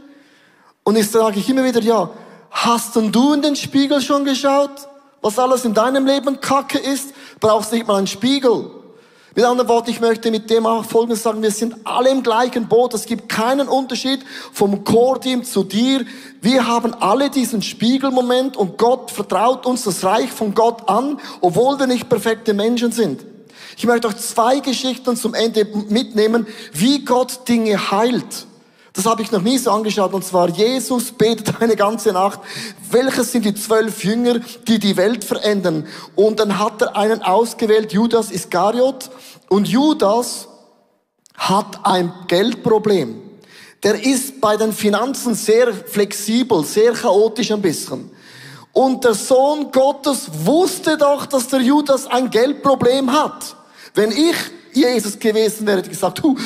und 0.85 0.97
ich 0.97 1.11
sage 1.11 1.38
ich 1.38 1.49
immer 1.51 1.64
wieder, 1.64 1.81
ja, 1.83 2.11
hast 2.51 2.97
denn 2.97 3.12
du 3.12 3.35
in 3.35 3.42
den 3.42 3.57
Spiegel 3.57 4.01
schon 4.01 4.25
geschaut? 4.25 4.88
Was 5.21 5.38
alles 5.38 5.64
in 5.64 5.75
deinem 5.75 6.07
Leben 6.07 6.40
Kacke 6.40 6.79
ist? 6.79 7.12
Brauchst 7.40 7.73
nicht 7.73 7.87
mal 7.87 7.97
einen 7.97 8.07
Spiegel. 8.07 8.71
Mit 9.35 9.45
anderen 9.45 9.69
Worten, 9.69 9.90
ich 9.90 10.01
möchte 10.01 10.31
mit 10.31 10.49
dem 10.49 10.64
auch 10.64 10.83
Folgendes 10.87 11.23
sagen, 11.23 11.42
wir 11.42 11.51
sind 11.51 11.75
alle 11.85 12.09
im 12.09 12.23
gleichen 12.23 12.69
Boot. 12.69 12.95
Es 12.95 13.05
gibt 13.05 13.29
keinen 13.29 13.69
Unterschied 13.69 14.25
vom 14.51 14.83
Core-Team 14.83 15.45
zu 15.45 15.62
dir. 15.62 16.07
Wir 16.40 16.66
haben 16.66 16.95
alle 16.95 17.29
diesen 17.29 17.61
Spiegelmoment 17.61 18.57
und 18.57 18.79
Gott 18.79 19.11
vertraut 19.11 19.66
uns 19.66 19.85
das 19.85 20.05
Reich 20.05 20.31
von 20.33 20.55
Gott 20.55 20.88
an, 20.88 21.21
obwohl 21.42 21.79
wir 21.79 21.87
nicht 21.87 22.09
perfekte 22.09 22.55
Menschen 22.55 22.92
sind. 22.92 23.27
Ich 23.77 23.85
möchte 23.85 24.09
euch 24.09 24.17
zwei 24.17 24.61
Geschichten 24.61 25.17
zum 25.17 25.35
Ende 25.35 25.67
mitnehmen, 25.67 26.47
wie 26.73 27.05
Gott 27.05 27.47
Dinge 27.47 27.91
heilt. 27.91 28.47
Das 28.95 29.05
habe 29.05 29.21
ich 29.21 29.31
noch 29.31 29.43
nie 29.43 29.59
so 29.59 29.71
angeschaut. 29.71 30.15
Und 30.15 30.25
zwar, 30.25 30.49
Jesus 30.49 31.12
betet 31.12 31.61
eine 31.61 31.77
ganze 31.77 32.12
Nacht. 32.12 32.41
Welches 32.91 33.33
sind 33.33 33.45
die 33.45 33.55
zwölf 33.55 34.03
Jünger, 34.03 34.39
die 34.67 34.79
die 34.79 34.97
Welt 34.97 35.23
verändern? 35.23 35.87
Und 36.15 36.41
dann 36.41 36.59
hat 36.59 36.81
er 36.81 36.97
einen 36.97 37.21
ausgewählt, 37.21 37.93
Judas 37.93 38.31
Iskariot. 38.31 39.11
Und 39.51 39.69
Judas 39.69 40.49
hat 41.35 41.81
ein 41.85 42.11
Geldproblem. 42.29 43.21
der 43.83 44.03
ist 44.03 44.41
bei 44.41 44.57
den 44.57 44.73
Finanzen 44.73 45.35
sehr 45.35 45.73
flexibel, 45.75 46.65
sehr 46.65 46.93
chaotisch 46.95 47.53
ein 47.53 47.61
bisschen. 47.61 48.11
Und 48.73 49.05
der 49.05 49.15
Sohn 49.15 49.71
Gottes 49.71 50.29
wusste 50.45 50.97
doch, 50.97 51.27
dass 51.27 51.49
der 51.49 51.61
Judas 51.61 52.07
ein 52.07 52.31
Geldproblem 52.31 53.12
hat. 53.12 53.56
Wenn 53.97 54.13
ich 54.13 54.37
Jesus 54.75 55.19
gewesen 55.19 55.67
wäre, 55.67 55.79
hätte 55.79 55.89
ich 55.89 55.95
gesagt, 55.95 56.23
hu, 56.23 56.37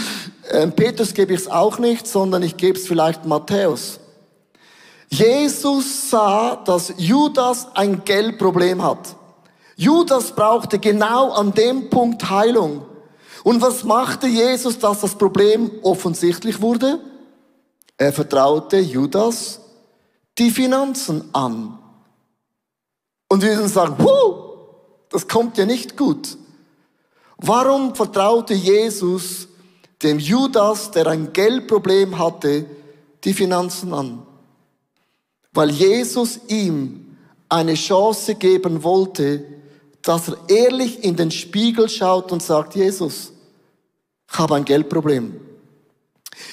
äh, 0.49 0.69
Petrus 0.69 1.13
gebe 1.13 1.35
ich 1.35 1.41
es 1.41 1.49
auch 1.49 1.81
nicht, 1.81 2.07
sondern 2.07 2.45
ich 2.45 2.57
gebe 2.57 2.79
es 2.79 2.87
vielleicht 2.87 3.27
Matthäus. 3.27 3.99
Jesus 5.09 6.11
sah, 6.11 6.55
dass 6.55 6.95
Judas 6.97 7.67
ein 7.75 8.05
Geldproblem 8.05 8.85
hat. 8.85 9.17
Judas 9.75 10.31
brauchte 10.31 10.79
genau 10.79 11.33
an 11.33 11.53
dem 11.53 11.91
Punkt 11.91 12.31
Heilung. 12.31 12.87
Und 13.43 13.61
was 13.61 13.83
machte 13.83 14.29
Jesus, 14.29 14.79
dass 14.79 15.01
das 15.01 15.17
Problem 15.17 15.73
offensichtlich 15.83 16.61
wurde? 16.61 17.01
Er 17.97 18.13
vertraute 18.13 18.79
Judas 18.79 19.61
die 20.39 20.53
Finanzen 20.53 21.35
an. 21.35 21.81
Und 23.29 23.43
wir 23.43 23.67
sagen, 23.67 23.97
Huh, 23.99 24.35
das 25.11 25.27
kommt 25.27 25.59
ja 25.59 25.67
nicht 25.67 25.97
gut. 25.97 26.37
Warum 27.43 27.95
vertraute 27.95 28.53
Jesus 28.53 29.49
dem 30.03 30.19
Judas, 30.19 30.91
der 30.91 31.07
ein 31.07 31.33
Geldproblem 31.33 32.19
hatte, 32.19 32.67
die 33.25 33.33
Finanzen 33.33 33.95
an? 33.95 34.27
Weil 35.53 35.71
Jesus 35.71 36.41
ihm 36.49 37.17
eine 37.49 37.75
Chance 37.75 38.35
geben 38.35 38.83
wollte, 38.83 39.45
dass 40.03 40.29
er 40.29 40.37
ehrlich 40.49 41.03
in 41.03 41.17
den 41.17 41.31
Spiegel 41.31 41.89
schaut 41.89 42.31
und 42.31 42.43
sagt, 42.43 42.75
Jesus, 42.75 43.33
ich 44.31 44.39
habe 44.39 44.57
ein 44.57 44.65
Geldproblem. 44.65 45.41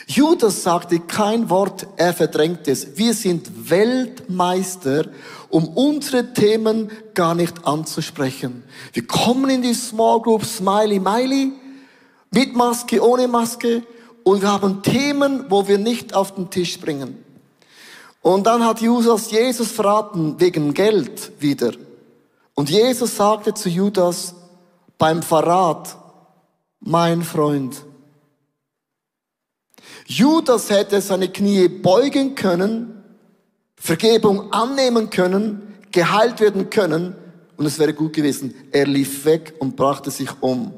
Judas 0.07 0.63
sagte 0.63 0.99
kein 0.99 1.49
Wort, 1.49 1.87
er 1.97 2.13
verdrängt 2.13 2.67
es. 2.67 2.97
Wir 2.97 3.13
sind 3.13 3.69
Weltmeister, 3.69 5.07
um 5.49 5.67
unsere 5.67 6.33
Themen 6.33 6.91
gar 7.13 7.35
nicht 7.35 7.65
anzusprechen. 7.65 8.63
Wir 8.93 9.05
kommen 9.05 9.49
in 9.49 9.61
die 9.61 9.73
Small 9.73 10.21
Group 10.21 10.45
Smiley 10.45 10.99
Miley, 10.99 11.53
mit 12.31 12.55
Maske, 12.55 13.01
ohne 13.01 13.27
Maske, 13.27 13.83
und 14.23 14.41
wir 14.41 14.51
haben 14.51 14.81
Themen, 14.81 15.45
wo 15.49 15.67
wir 15.67 15.77
nicht 15.77 16.13
auf 16.13 16.35
den 16.35 16.49
Tisch 16.49 16.79
bringen. 16.79 17.23
Und 18.21 18.45
dann 18.45 18.65
hat 18.65 18.81
Judas 18.81 19.31
Jesus 19.31 19.71
verraten 19.71 20.37
wegen 20.37 20.73
Geld 20.73 21.31
wieder. 21.39 21.71
Und 22.53 22.69
Jesus 22.69 23.15
sagte 23.15 23.53
zu 23.53 23.69
Judas 23.69 24.35
beim 24.97 25.21
Verrat, 25.23 25.95
mein 26.81 27.21
Freund. 27.21 27.83
Judas 30.09 30.69
hätte 30.69 31.01
seine 31.01 31.27
Knie 31.27 31.67
beugen 31.67 32.33
können, 32.33 33.03
Vergebung 33.75 34.53
annehmen 34.53 35.09
können, 35.09 35.75
geheilt 35.91 36.39
werden 36.39 36.69
können 36.69 37.13
und 37.57 37.65
es 37.65 37.77
wäre 37.77 37.93
gut 37.93 38.13
gewesen. 38.13 38.55
Er 38.71 38.87
lief 38.87 39.25
weg 39.25 39.55
und 39.59 39.75
brachte 39.75 40.09
sich 40.09 40.29
um. 40.39 40.73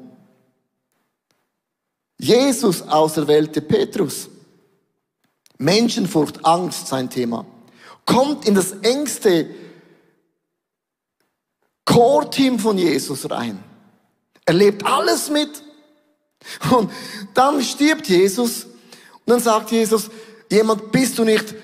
Jesus 2.17 2.81
auserwählte 2.81 3.61
Petrus. 3.61 4.29
Menschenfurcht, 5.59 6.43
Angst 6.43 6.87
sein 6.87 7.07
Thema. 7.07 7.45
Kommt 8.05 8.47
in 8.47 8.55
das 8.55 8.71
engste 8.81 9.47
Core-Team 11.85 12.57
von 12.57 12.79
Jesus 12.79 13.29
rein. 13.29 13.63
Er 14.45 14.55
lebt 14.55 14.83
alles 14.87 15.29
mit. 15.29 15.61
Und 16.71 16.91
dann 17.35 17.61
stirbt 17.61 18.07
Jesus 18.07 18.68
dann 19.29 19.39
sagt 19.39 19.71
Jesus, 19.71 20.09
jemand 20.51 20.91
bist 20.91 21.17
du 21.17 21.23
nicht 21.23 21.55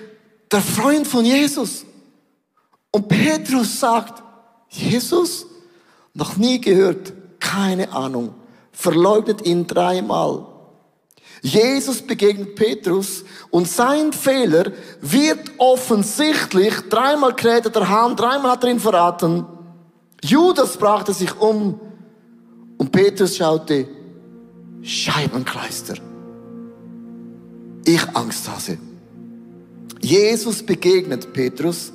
der 0.50 0.60
Freund 0.60 1.06
von 1.06 1.24
Jesus. 1.24 1.84
Und 2.90 3.08
Petrus 3.08 3.80
sagt, 3.80 4.22
Jesus, 4.68 5.46
noch 6.14 6.36
nie 6.36 6.60
gehört, 6.60 7.12
keine 7.40 7.92
Ahnung, 7.92 8.34
verleugnet 8.72 9.44
ihn 9.44 9.66
dreimal. 9.66 10.46
Jesus 11.42 12.02
begegnet 12.02 12.54
Petrus 12.56 13.24
und 13.50 13.68
sein 13.68 14.12
Fehler 14.12 14.72
wird 15.00 15.52
offensichtlich, 15.58 16.74
dreimal 16.88 17.36
kräht 17.36 17.66
er 17.66 17.70
der 17.70 17.88
Hahn, 17.88 18.16
dreimal 18.16 18.52
hat 18.52 18.64
er 18.64 18.70
ihn 18.70 18.80
verraten. 18.80 19.44
Judas 20.24 20.76
brachte 20.76 21.12
sich 21.12 21.38
um 21.38 21.78
und 22.78 22.90
Petrus 22.90 23.36
schaute, 23.36 23.86
Scheibenkleister. 24.82 25.96
Ich 27.88 28.02
Angsthase. 28.16 28.78
Jesus 30.00 30.60
begegnet 30.60 31.32
Petrus, 31.32 31.92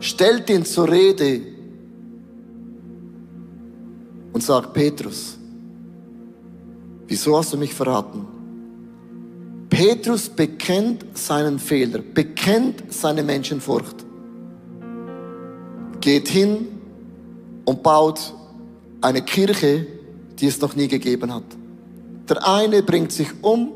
stellt 0.00 0.48
ihn 0.48 0.64
zur 0.64 0.88
Rede 0.88 1.42
und 4.32 4.42
sagt, 4.42 4.72
Petrus, 4.72 5.36
wieso 7.06 7.36
hast 7.36 7.52
du 7.52 7.58
mich 7.58 7.74
verraten? 7.74 8.26
Petrus 9.68 10.30
bekennt 10.30 11.04
seinen 11.12 11.58
Fehler, 11.58 11.98
bekennt 11.98 12.84
seine 12.88 13.22
Menschenfurcht, 13.22 14.06
geht 16.00 16.28
hin 16.28 16.68
und 17.66 17.82
baut 17.82 18.32
eine 19.02 19.20
Kirche, 19.20 19.86
die 20.38 20.46
es 20.46 20.58
noch 20.58 20.74
nie 20.74 20.88
gegeben 20.88 21.34
hat. 21.34 21.44
Der 22.30 22.48
eine 22.48 22.82
bringt 22.82 23.12
sich 23.12 23.28
um 23.42 23.72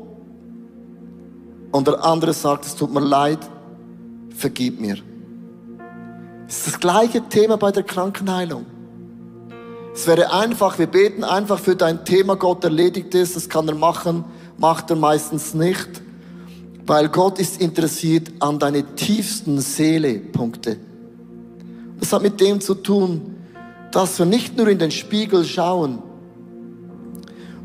und 1.71 1.87
der 1.87 2.03
andere 2.03 2.33
sagt, 2.33 2.65
es 2.65 2.75
tut 2.75 2.93
mir 2.93 2.99
leid, 2.99 3.39
vergib 4.35 4.79
mir. 4.79 4.97
Es 6.47 6.57
ist 6.57 6.67
das 6.67 6.79
gleiche 6.79 7.21
Thema 7.29 7.57
bei 7.57 7.71
der 7.71 7.83
Krankenheilung. 7.83 8.65
Es 9.93 10.07
wäre 10.07 10.33
einfach, 10.33 10.79
wir 10.79 10.87
beten 10.87 11.23
einfach 11.23 11.59
für 11.59 11.75
dein 11.75 12.05
Thema, 12.05 12.35
Gott 12.35 12.63
erledigt 12.63 13.13
ist, 13.13 13.35
das 13.35 13.49
kann 13.49 13.67
er 13.67 13.75
machen, 13.75 14.23
macht 14.57 14.89
er 14.89 14.95
meistens 14.95 15.53
nicht, 15.53 16.01
weil 16.85 17.09
Gott 17.09 17.39
ist 17.39 17.61
interessiert 17.61 18.31
an 18.39 18.57
deine 18.57 18.95
tiefsten 18.95 19.59
Seele-Punkte. 19.59 20.77
Das 21.99 22.13
hat 22.13 22.21
mit 22.21 22.39
dem 22.39 22.61
zu 22.61 22.75
tun, 22.75 23.35
dass 23.91 24.17
wir 24.17 24.25
nicht 24.25 24.57
nur 24.57 24.67
in 24.67 24.79
den 24.79 24.91
Spiegel 24.91 25.45
schauen, 25.45 25.99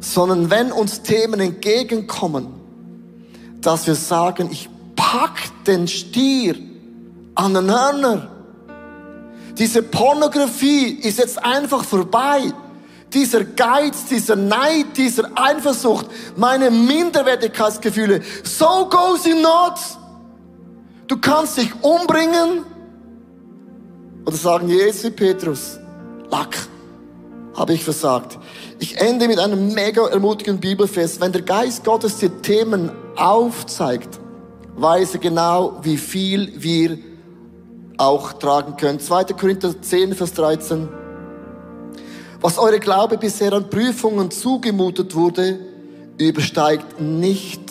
sondern 0.00 0.50
wenn 0.50 0.72
uns 0.72 1.02
Themen 1.02 1.40
entgegenkommen, 1.40 2.55
dass 3.66 3.84
wir 3.88 3.96
sagen, 3.96 4.48
ich 4.52 4.68
pack 4.94 5.64
den 5.66 5.88
Stier 5.88 6.54
an 7.34 7.52
den 7.52 7.68
Hörner. 7.68 8.30
Diese 9.58 9.82
Pornografie 9.82 11.00
ist 11.02 11.18
jetzt 11.18 11.44
einfach 11.44 11.82
vorbei. 11.82 12.52
Dieser 13.12 13.42
Geiz, 13.42 14.04
dieser 14.04 14.36
Neid, 14.36 14.96
dieser 14.96 15.30
Eifersucht, 15.34 16.06
meine 16.36 16.70
Minderwertigkeitsgefühle. 16.70 18.20
So 18.44 18.88
goes 18.88 19.26
it 19.26 19.42
not. 19.42 19.74
Du 21.08 21.16
kannst 21.16 21.56
dich 21.56 21.72
umbringen. 21.82 22.62
Oder 24.24 24.36
sagen 24.36 24.68
Jesus 24.68 25.10
Petrus, 25.10 25.80
Lack, 26.30 26.56
habe 27.56 27.74
ich 27.74 27.82
versagt. 27.82 28.38
Ich 28.78 29.00
ende 29.00 29.26
mit 29.26 29.40
einem 29.40 29.74
mega 29.74 30.06
ermutigenden 30.06 30.60
Bibelfest. 30.60 31.20
Wenn 31.20 31.32
der 31.32 31.42
Geist 31.42 31.82
Gottes 31.82 32.18
dir 32.18 32.30
Themen 32.42 32.92
aufzeigt, 33.16 34.20
weiß 34.76 35.14
er 35.14 35.20
genau, 35.20 35.78
wie 35.82 35.96
viel 35.96 36.52
wir 36.56 36.98
auch 37.98 38.34
tragen 38.34 38.76
können. 38.76 39.00
2. 39.00 39.24
Korinther 39.24 39.80
10, 39.80 40.14
Vers 40.14 40.34
13. 40.34 40.88
Was 42.40 42.58
eure 42.58 42.78
Glaube 42.78 43.16
bisher 43.16 43.52
an 43.52 43.70
Prüfungen 43.70 44.30
zugemutet 44.30 45.14
wurde, 45.14 45.58
übersteigt 46.18 47.00
nicht 47.00 47.62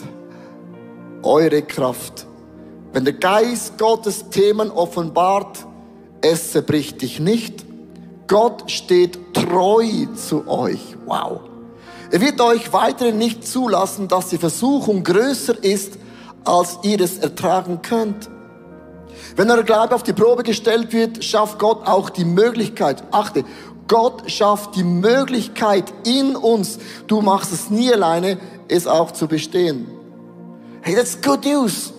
eure 1.22 1.62
Kraft. 1.62 2.26
Wenn 2.92 3.06
der 3.06 3.14
Geist 3.14 3.78
Gottes 3.78 4.30
Themen 4.30 4.72
offenbart, 4.72 5.66
es 6.22 6.52
zerbricht 6.52 7.02
dich 7.02 7.20
nicht. 7.20 7.66
Gott 8.28 8.72
steht 8.72 9.20
treu 9.34 9.86
zu 10.16 10.48
euch. 10.48 10.96
Wow. 11.06 11.42
Er 12.16 12.22
wird 12.22 12.40
euch 12.40 12.72
weiterhin 12.72 13.18
nicht 13.18 13.46
zulassen, 13.46 14.08
dass 14.08 14.30
die 14.30 14.38
Versuchung 14.38 15.04
größer 15.04 15.62
ist, 15.62 15.98
als 16.46 16.80
ihr 16.84 17.02
es 17.02 17.18
ertragen 17.18 17.82
könnt. 17.82 18.30
Wenn 19.36 19.52
euer 19.52 19.64
Glaube 19.64 19.94
auf 19.94 20.04
die 20.04 20.14
Probe 20.14 20.44
gestellt 20.44 20.94
wird, 20.94 21.26
schafft 21.26 21.60
Gott 21.60 21.86
auch 21.86 22.10
die 22.10 22.24
Möglichkeit, 22.24 23.04
achte, 23.12 23.44
Gott 23.90 24.32
schafft 24.32 24.78
die 24.78 24.86
Möglichkeit 24.86 25.94
in 26.06 26.38
uns, 26.38 26.80
du 27.08 27.20
machst 27.20 27.52
es 27.52 27.70
nie 27.70 27.92
alleine, 27.92 28.38
es 28.70 28.88
auch 28.88 29.12
zu 29.12 29.28
bestehen. 29.28 29.86
Hey, 30.84 30.96
that's 30.96 31.22
good 31.22 31.44
news. 31.44 31.92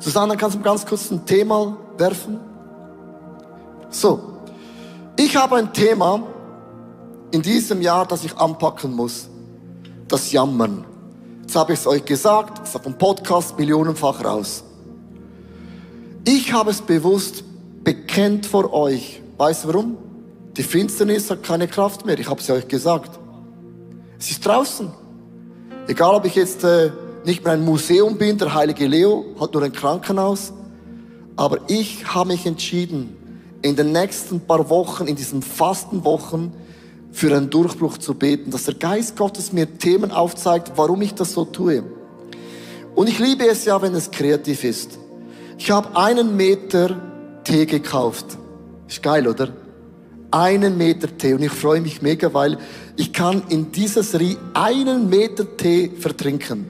Susanne, 0.00 0.36
kannst 0.36 0.56
du 0.56 0.60
ganz 0.60 0.84
kurz 0.84 1.12
ein 1.12 1.24
Thema 1.24 1.76
werfen? 1.98 2.40
So, 3.90 4.18
ich 5.16 5.36
habe 5.36 5.54
ein 5.54 5.72
Thema 5.72 6.33
in 7.34 7.42
diesem 7.42 7.82
Jahr, 7.82 8.06
das 8.06 8.24
ich 8.24 8.36
anpacken 8.36 8.94
muss. 8.94 9.28
Das 10.06 10.30
Jammern. 10.30 10.84
Jetzt 11.42 11.56
habe 11.56 11.72
ich 11.72 11.80
es 11.80 11.86
euch 11.88 12.04
gesagt, 12.04 12.60
es 12.62 12.68
ist 12.68 12.76
auf 12.76 12.82
dem 12.82 12.96
Podcast 12.96 13.58
millionenfach 13.58 14.24
raus. 14.24 14.62
Ich 16.24 16.52
habe 16.52 16.70
es 16.70 16.80
bewusst 16.80 17.42
bekennt 17.82 18.46
vor 18.46 18.72
euch. 18.72 19.20
Weißt 19.36 19.64
du 19.64 19.68
warum? 19.68 19.98
Die 20.56 20.62
Finsternis 20.62 21.28
hat 21.28 21.42
keine 21.42 21.66
Kraft 21.66 22.06
mehr. 22.06 22.16
Ich 22.20 22.30
habe 22.30 22.40
es 22.40 22.48
euch 22.48 22.68
gesagt. 22.68 23.18
Es 24.16 24.30
ist 24.30 24.46
draußen. 24.46 24.92
Egal, 25.88 26.14
ob 26.14 26.24
ich 26.26 26.36
jetzt 26.36 26.62
äh, 26.62 26.92
nicht 27.24 27.42
mehr 27.42 27.54
ein 27.54 27.64
Museum 27.64 28.16
bin, 28.16 28.38
der 28.38 28.54
heilige 28.54 28.86
Leo 28.86 29.24
hat 29.40 29.52
nur 29.54 29.64
ein 29.64 29.72
Krankenhaus. 29.72 30.52
Aber 31.34 31.58
ich 31.66 32.14
habe 32.14 32.28
mich 32.28 32.46
entschieden, 32.46 33.16
in 33.60 33.74
den 33.74 33.90
nächsten 33.90 34.38
paar 34.38 34.70
Wochen, 34.70 35.08
in 35.08 35.16
diesen 35.16 35.42
Fastenwochen, 35.42 36.52
für 37.14 37.34
einen 37.34 37.48
Durchbruch 37.48 37.98
zu 37.98 38.14
beten, 38.14 38.50
dass 38.50 38.64
der 38.64 38.74
Geist 38.74 39.16
Gottes 39.16 39.52
mir 39.52 39.78
Themen 39.78 40.10
aufzeigt, 40.10 40.72
warum 40.74 41.00
ich 41.00 41.14
das 41.14 41.32
so 41.32 41.44
tue. 41.44 41.84
Und 42.96 43.08
ich 43.08 43.20
liebe 43.20 43.46
es 43.46 43.64
ja, 43.64 43.80
wenn 43.80 43.94
es 43.94 44.10
kreativ 44.10 44.64
ist. 44.64 44.98
Ich 45.56 45.70
habe 45.70 45.96
einen 45.96 46.36
Meter 46.36 47.00
Tee 47.44 47.66
gekauft. 47.66 48.26
Ist 48.88 49.00
geil, 49.00 49.28
oder? 49.28 49.50
Einen 50.32 50.76
Meter 50.76 51.16
Tee. 51.16 51.34
Und 51.34 51.42
ich 51.44 51.52
freue 51.52 51.80
mich 51.80 52.02
mega, 52.02 52.34
weil 52.34 52.58
ich 52.96 53.12
kann 53.12 53.44
in 53.48 53.70
dieser 53.70 54.02
Serie 54.02 54.36
einen 54.52 55.08
Meter 55.08 55.56
Tee 55.56 55.92
vertrinken. 55.96 56.66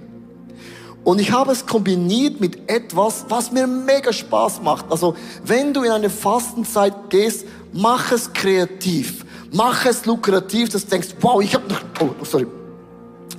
Und 1.05 1.23
ich 1.23 1.33
habe 1.33 1.53
es 1.53 1.65
kombiniert 1.65 2.41
mit 2.41 2.71
etwas, 2.71 3.25
was 3.31 3.51
mir 3.51 3.67
mega 3.67 4.13
Spaß 4.13 4.61
macht. 4.63 4.91
Also, 4.91 5.17
wenn 5.43 5.73
du 5.73 5.85
in 5.85 5.91
eine 5.91 6.11
Fastenzeit 6.11 7.09
gehst, 7.09 7.47
mach 7.73 8.13
es 8.13 8.31
kreativ. 8.35 9.25
Mach 9.55 9.87
es 9.87 10.05
lukrativ, 10.05 10.71
dass 10.71 10.85
du 10.85 10.91
denkst, 10.91 11.15
wow, 11.21 11.41
ich 11.41 11.55
habe 11.55 11.69
noch, 11.69 11.81
oh, 12.01 12.25
sorry. 12.25 12.47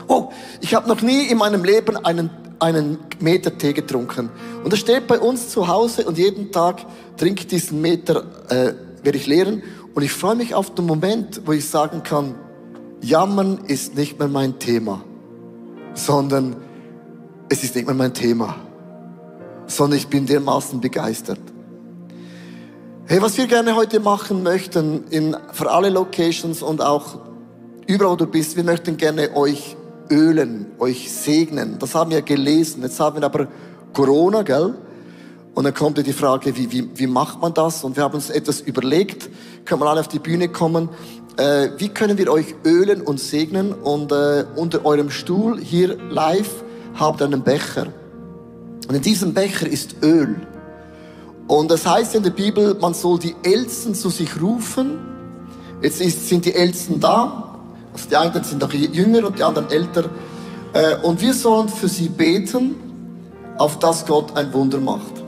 Oh, 0.08 0.30
ich 0.62 0.73
habe 0.73 0.88
noch 0.88 1.01
nie 1.01 1.28
in 1.28 1.38
meinem 1.38 1.65
Leben 1.65 1.97
einen, 2.06 2.30
einen 2.60 2.99
Meter 3.19 3.58
Tee 3.58 3.73
getrunken. 3.73 4.30
Und 4.63 4.71
das 4.71 4.80
steht 4.80 5.08
bei 5.08 5.19
uns 5.19 5.49
zu 5.49 5.67
Hause 5.67 6.06
und 6.06 6.17
jeden 6.17 6.54
Tag 6.54 6.86
trinke 7.17 7.41
ich 7.41 7.47
diesen 7.47 7.82
Meter, 7.82 8.23
äh, 8.49 8.73
werde 9.04 9.17
ich 9.17 9.28
leeren. 9.28 9.62
Und 9.93 10.04
ich 10.04 10.12
freue 10.13 10.36
mich 10.36 10.56
auf 10.56 10.73
den 10.73 10.86
Moment, 10.86 11.41
wo 11.45 11.51
ich 11.51 11.67
sagen 11.67 12.01
kann, 12.04 12.36
Jammern 13.01 13.65
ist 13.67 13.95
nicht 13.95 14.17
mehr 14.17 14.30
mein 14.30 14.58
Thema, 14.58 15.04
sondern 15.95 16.56
es 17.49 17.63
ist 17.63 17.75
nicht 17.75 17.88
mehr 17.88 17.95
mein 17.95 18.13
Thema, 18.13 18.56
sondern 19.67 19.97
ich 19.97 20.08
bin 20.08 20.25
dermaßen 20.25 20.80
begeistert. 20.80 21.39
Hey, 23.07 23.21
was 23.21 23.37
wir 23.37 23.45
gerne 23.45 23.75
heute 23.75 23.99
machen 23.99 24.41
möchten, 24.41 25.03
in, 25.11 25.37
für 25.51 25.69
alle 25.69 25.89
Locations 25.89 26.63
und 26.63 26.81
auch 26.81 27.19
überall, 27.85 28.13
wo 28.13 28.15
du 28.15 28.25
bist, 28.25 28.57
wir 28.57 28.63
möchten 28.63 28.97
gerne 28.97 29.35
euch 29.35 29.77
ölen, 30.09 30.71
euch 30.79 31.11
segnen. 31.11 31.77
Das 31.77 31.93
haben 31.93 32.09
wir 32.09 32.23
gelesen. 32.23 32.81
Jetzt 32.81 32.99
haben 32.99 33.17
wir 33.17 33.23
aber 33.23 33.47
Corona, 33.93 34.41
gell? 34.41 34.73
Und 35.53 35.65
dann 35.65 35.73
kommt 35.75 35.99
ja 35.99 36.03
die 36.03 36.13
Frage, 36.13 36.57
wie, 36.57 36.71
wie, 36.71 36.89
wie 36.95 37.05
macht 37.05 37.39
man 37.39 37.53
das? 37.53 37.83
Und 37.83 37.95
wir 37.95 38.01
haben 38.01 38.15
uns 38.15 38.31
etwas 38.31 38.59
überlegt. 38.59 39.29
Können 39.65 39.81
wir 39.81 39.85
alle 39.85 39.99
auf 39.99 40.07
die 40.07 40.17
Bühne 40.17 40.49
kommen? 40.49 40.89
Äh, 41.37 41.69
wie 41.77 41.89
können 41.89 42.17
wir 42.17 42.31
euch 42.31 42.55
ölen 42.65 43.01
und 43.01 43.19
segnen? 43.19 43.71
Und 43.71 44.11
äh, 44.11 44.45
unter 44.55 44.83
eurem 44.83 45.11
Stuhl 45.11 45.59
hier 45.59 45.95
live 46.09 46.63
habt 46.95 47.21
ihr 47.21 47.25
einen 47.25 47.43
Becher. 47.43 47.85
Und 48.87 48.95
in 48.95 49.03
diesem 49.03 49.35
Becher 49.35 49.67
ist 49.67 49.97
Öl. 50.01 50.37
Und 51.47 51.69
das 51.69 51.86
heißt 51.86 52.15
in 52.15 52.23
der 52.23 52.31
Bibel, 52.31 52.75
man 52.79 52.93
soll 52.93 53.19
die 53.19 53.36
Ältesten 53.43 53.93
zu 53.93 54.10
sich 54.10 54.41
rufen. 54.41 54.99
Jetzt 55.81 56.01
ist, 56.01 56.27
sind 56.27 56.45
die 56.45 56.53
Ältesten 56.53 56.99
da. 56.99 57.60
Also 57.93 58.10
die 58.10 58.15
einen 58.15 58.43
sind 58.43 58.62
noch 58.62 58.73
jünger 58.73 59.27
und 59.27 59.38
die 59.38 59.43
anderen 59.43 59.69
älter. 59.69 60.10
Äh, 60.73 60.97
und 61.03 61.21
wir 61.21 61.34
sollen 61.34 61.69
für 61.69 61.88
sie 61.88 62.10
beten, 62.10 62.75
auf 63.58 63.79
dass 63.79 64.05
Gott 64.05 64.36
ein 64.36 64.51
Wunder 64.53 64.79
macht. 64.79 65.23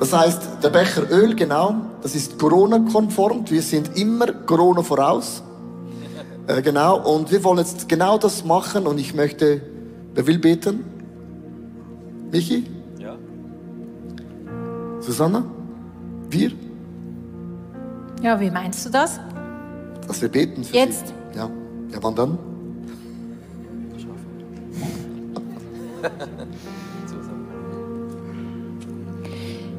Das 0.00 0.12
heißt, 0.12 0.40
der 0.62 0.70
Becher 0.70 1.08
Öl, 1.10 1.36
genau, 1.36 1.76
das 2.02 2.14
ist 2.14 2.38
Corona-konform. 2.38 3.44
Wir 3.48 3.62
sind 3.62 3.96
immer 3.96 4.32
Corona 4.32 4.82
voraus. 4.82 5.42
Äh, 6.46 6.62
genau, 6.62 6.98
und 7.14 7.30
wir 7.30 7.44
wollen 7.44 7.58
jetzt 7.58 7.88
genau 7.88 8.18
das 8.18 8.44
machen 8.44 8.86
und 8.86 8.98
ich 8.98 9.14
möchte, 9.14 9.60
wer 10.14 10.26
will 10.26 10.38
beten? 10.38 10.84
Michi? 12.32 12.64
Susanna? 15.04 15.44
Wir? 16.30 16.50
Ja, 18.22 18.40
wie 18.40 18.50
meinst 18.50 18.86
du 18.86 18.90
das? 18.90 19.20
Dass 20.08 20.22
wir 20.22 20.30
beten 20.30 20.64
für 20.64 20.74
Jetzt? 20.74 21.08
Sie. 21.08 21.38
Ja. 21.38 21.50
Ja, 21.92 21.98
wann 22.00 22.14
dann? 22.14 22.38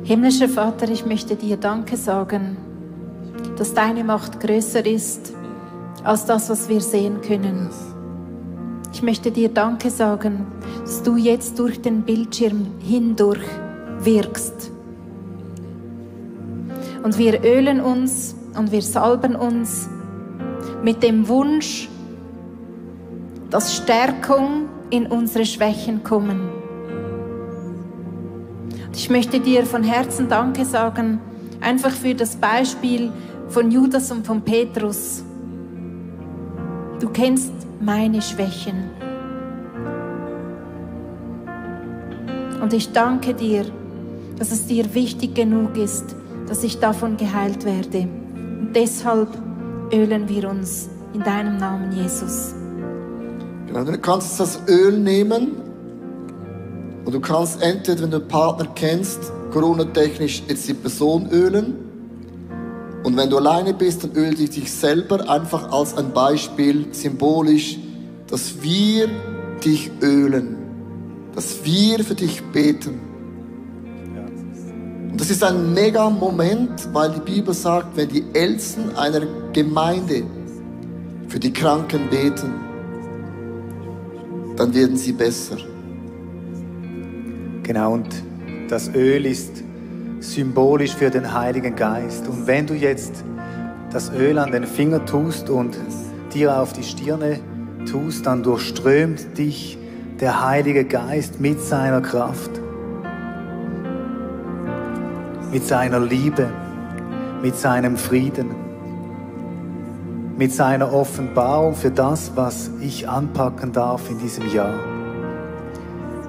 Himmlischer 0.03 0.47
Vater, 0.47 0.88
ich 0.89 1.05
möchte 1.05 1.35
dir 1.35 1.57
Danke 1.57 1.97
sagen, 1.97 2.57
dass 3.57 3.73
deine 3.73 4.03
Macht 4.03 4.39
größer 4.39 4.85
ist 4.85 5.33
als 6.03 6.25
das, 6.25 6.49
was 6.51 6.69
wir 6.69 6.81
sehen 6.81 7.21
können. 7.21 7.71
Ich 8.93 9.01
möchte 9.01 9.31
dir 9.31 9.49
Danke 9.49 9.89
sagen, 9.89 10.45
dass 10.81 11.01
du 11.01 11.15
jetzt 11.17 11.57
durch 11.57 11.81
den 11.81 12.03
Bildschirm 12.03 12.67
hindurch 12.79 13.41
wirkst. 13.99 14.74
Und 17.05 17.19
wir 17.19 17.43
ölen 17.43 17.81
uns 17.81 18.35
und 18.57 18.71
wir 18.71 18.81
salben 18.81 19.35
uns 19.35 19.87
mit 20.81 21.03
dem 21.03 21.27
Wunsch, 21.27 21.87
dass 23.51 23.75
Stärkung 23.75 24.65
in 24.89 25.05
unsere 25.05 25.45
Schwächen 25.45 26.01
kommen. 26.03 26.49
Ich 28.91 29.11
möchte 29.11 29.39
dir 29.39 29.67
von 29.67 29.83
Herzen 29.83 30.29
Danke 30.29 30.65
sagen, 30.65 31.19
einfach 31.61 31.91
für 31.91 32.15
das 32.15 32.37
Beispiel 32.37 33.11
von 33.49 33.69
Judas 33.69 34.11
und 34.11 34.25
von 34.25 34.41
Petrus. 34.41 35.23
Du 36.99 37.09
kennst 37.09 37.53
meine 37.79 38.23
Schwächen. 38.23 38.89
Und 42.63 42.73
ich 42.73 42.91
danke 42.93 43.35
dir, 43.35 43.63
dass 44.39 44.51
es 44.51 44.65
dir 44.65 44.91
wichtig 44.95 45.35
genug 45.35 45.77
ist, 45.77 46.15
dass 46.47 46.63
ich 46.63 46.79
davon 46.79 47.17
geheilt 47.17 47.65
werde. 47.65 48.01
Und 48.01 48.73
deshalb 48.75 49.29
ölen 49.93 50.27
wir 50.29 50.49
uns 50.49 50.89
in 51.13 51.21
deinem 51.21 51.58
Namen, 51.58 51.91
Jesus. 51.91 52.53
Genau, 53.67 53.84
du 53.84 53.97
kannst 53.97 54.39
das 54.39 54.60
Öl 54.67 54.97
nehmen 54.97 55.51
und 57.05 57.13
du 57.13 57.19
kannst 57.19 57.62
entweder, 57.62 58.03
wenn 58.03 58.12
du 58.12 58.17
einen 58.17 58.27
Partner 58.27 58.67
kennst, 58.75 59.31
Corona-technisch 59.51 60.43
jetzt 60.47 60.67
die 60.67 60.73
Person 60.73 61.29
ölen. 61.29 61.75
Und 63.03 63.15
wenn 63.15 63.29
du 63.29 63.38
alleine 63.38 63.73
bist, 63.73 64.03
dann 64.03 64.12
öl 64.13 64.34
dich 64.34 64.71
selber 64.71 65.29
einfach 65.29 65.71
als 65.71 65.95
ein 65.95 66.12
Beispiel, 66.12 66.88
symbolisch, 66.91 67.77
dass 68.27 68.62
wir 68.62 69.08
dich 69.63 69.91
ölen, 70.01 70.58
dass 71.36 71.63
wir 71.63 72.03
für 72.03 72.15
dich 72.15 72.41
beten. 72.51 72.99
Und 75.15 75.21
das 75.21 75.30
ist 75.30 75.45
ein 75.45 75.73
mega 75.73 76.10
Moment, 76.10 76.89
weil 76.91 77.10
die 77.10 77.21
Bibel 77.21 77.54
sagt, 77.54 77.95
wenn 77.95 78.10
die 78.10 78.25
Ältesten 78.34 78.97
einer 78.97 79.21
Gemeinde 79.54 80.23
für 81.30 81.39
die 81.39 81.54
Kranken 81.54 82.10
beten, 82.10 82.54
dann 84.58 84.73
werden 84.75 84.97
sie 84.97 85.13
besser. 85.13 85.56
Genau, 87.63 87.93
und 87.93 88.08
das 88.67 88.93
Öl 88.93 89.25
ist 89.25 89.63
symbolisch 90.19 90.93
für 90.93 91.10
den 91.10 91.34
Heiligen 91.34 91.78
Geist. 91.78 92.28
Und 92.28 92.45
wenn 92.45 92.67
du 92.67 92.73
jetzt 92.73 93.23
das 93.93 94.12
Öl 94.12 94.38
an 94.38 94.51
den 94.51 94.65
Finger 94.65 95.06
tust 95.06 95.49
und 95.49 95.78
dir 96.34 96.60
auf 96.60 96.73
die 96.73 96.84
Stirne 96.84 97.39
tust, 97.89 98.25
dann 98.25 98.43
durchströmt 98.43 99.38
dich 99.38 99.78
der 100.19 100.45
Heilige 100.45 100.84
Geist 100.84 101.39
mit 101.39 101.62
seiner 101.62 102.01
Kraft 102.01 102.64
mit 105.56 105.65
seiner 105.65 106.01
Liebe, 106.01 106.49
mit 107.41 107.56
seinem 107.56 107.95
Frieden, 107.95 108.49
mit 110.37 110.51
seiner 110.51 110.91
Offenbarung 110.91 111.75
für 111.75 111.91
das, 111.91 112.33
was 112.35 112.69
ich 112.81 113.08
anpacken 113.08 113.71
darf 113.71 114.10
in 114.10 114.19
diesem 114.19 114.53
Jahr, 114.53 114.73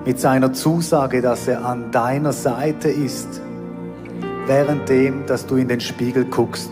mit 0.05 0.21
seiner 0.21 0.53
Zusage, 0.53 1.23
dass 1.23 1.49
er 1.49 1.65
an 1.65 1.91
deiner 1.91 2.33
Seite 2.33 2.89
ist, 2.89 3.41
währenddem, 4.47 5.27
dass 5.27 5.45
du 5.45 5.57
in 5.57 5.67
den 5.67 5.81
Spiegel 5.81 6.27
guckst. 6.27 6.71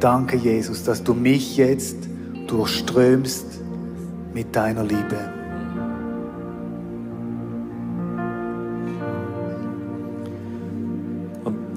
Danke, 0.00 0.36
Jesus, 0.36 0.84
dass 0.84 1.02
du 1.02 1.14
mich 1.14 1.56
jetzt 1.56 1.96
durchströmst 2.46 3.62
mit 4.34 4.54
deiner 4.54 4.84
Liebe. 4.84 5.37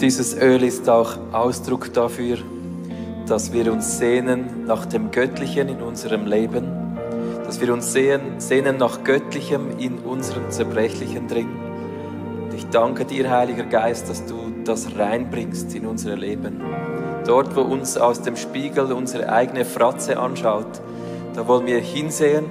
Dieses 0.01 0.35
Öl 0.35 0.63
ist 0.63 0.89
auch 0.89 1.15
Ausdruck 1.31 1.93
dafür, 1.93 2.39
dass 3.27 3.53
wir 3.53 3.71
uns 3.71 3.99
sehnen 3.99 4.65
nach 4.65 4.87
dem 4.87 5.11
Göttlichen 5.11 5.69
in 5.69 5.79
unserem 5.83 6.25
Leben, 6.25 6.97
dass 7.45 7.61
wir 7.61 7.71
uns 7.71 7.93
sehen, 7.93 8.39
sehnen 8.39 8.77
nach 8.77 9.03
Göttlichem 9.03 9.77
in 9.77 9.99
unserem 9.99 10.49
Zerbrechlichen 10.49 11.27
drin. 11.27 11.49
Und 12.43 12.51
ich 12.55 12.65
danke 12.69 13.05
dir, 13.05 13.29
Heiliger 13.29 13.65
Geist, 13.65 14.09
dass 14.09 14.25
du 14.25 14.51
das 14.65 14.87
reinbringst 14.97 15.75
in 15.75 15.85
unser 15.85 16.17
Leben. 16.17 16.61
Dort, 17.27 17.55
wo 17.55 17.61
uns 17.61 17.95
aus 17.95 18.23
dem 18.23 18.37
Spiegel 18.37 18.91
unsere 18.91 19.31
eigene 19.31 19.65
Fratze 19.65 20.17
anschaut, 20.17 20.81
da 21.35 21.47
wollen 21.47 21.67
wir 21.67 21.77
hinsehen 21.77 22.45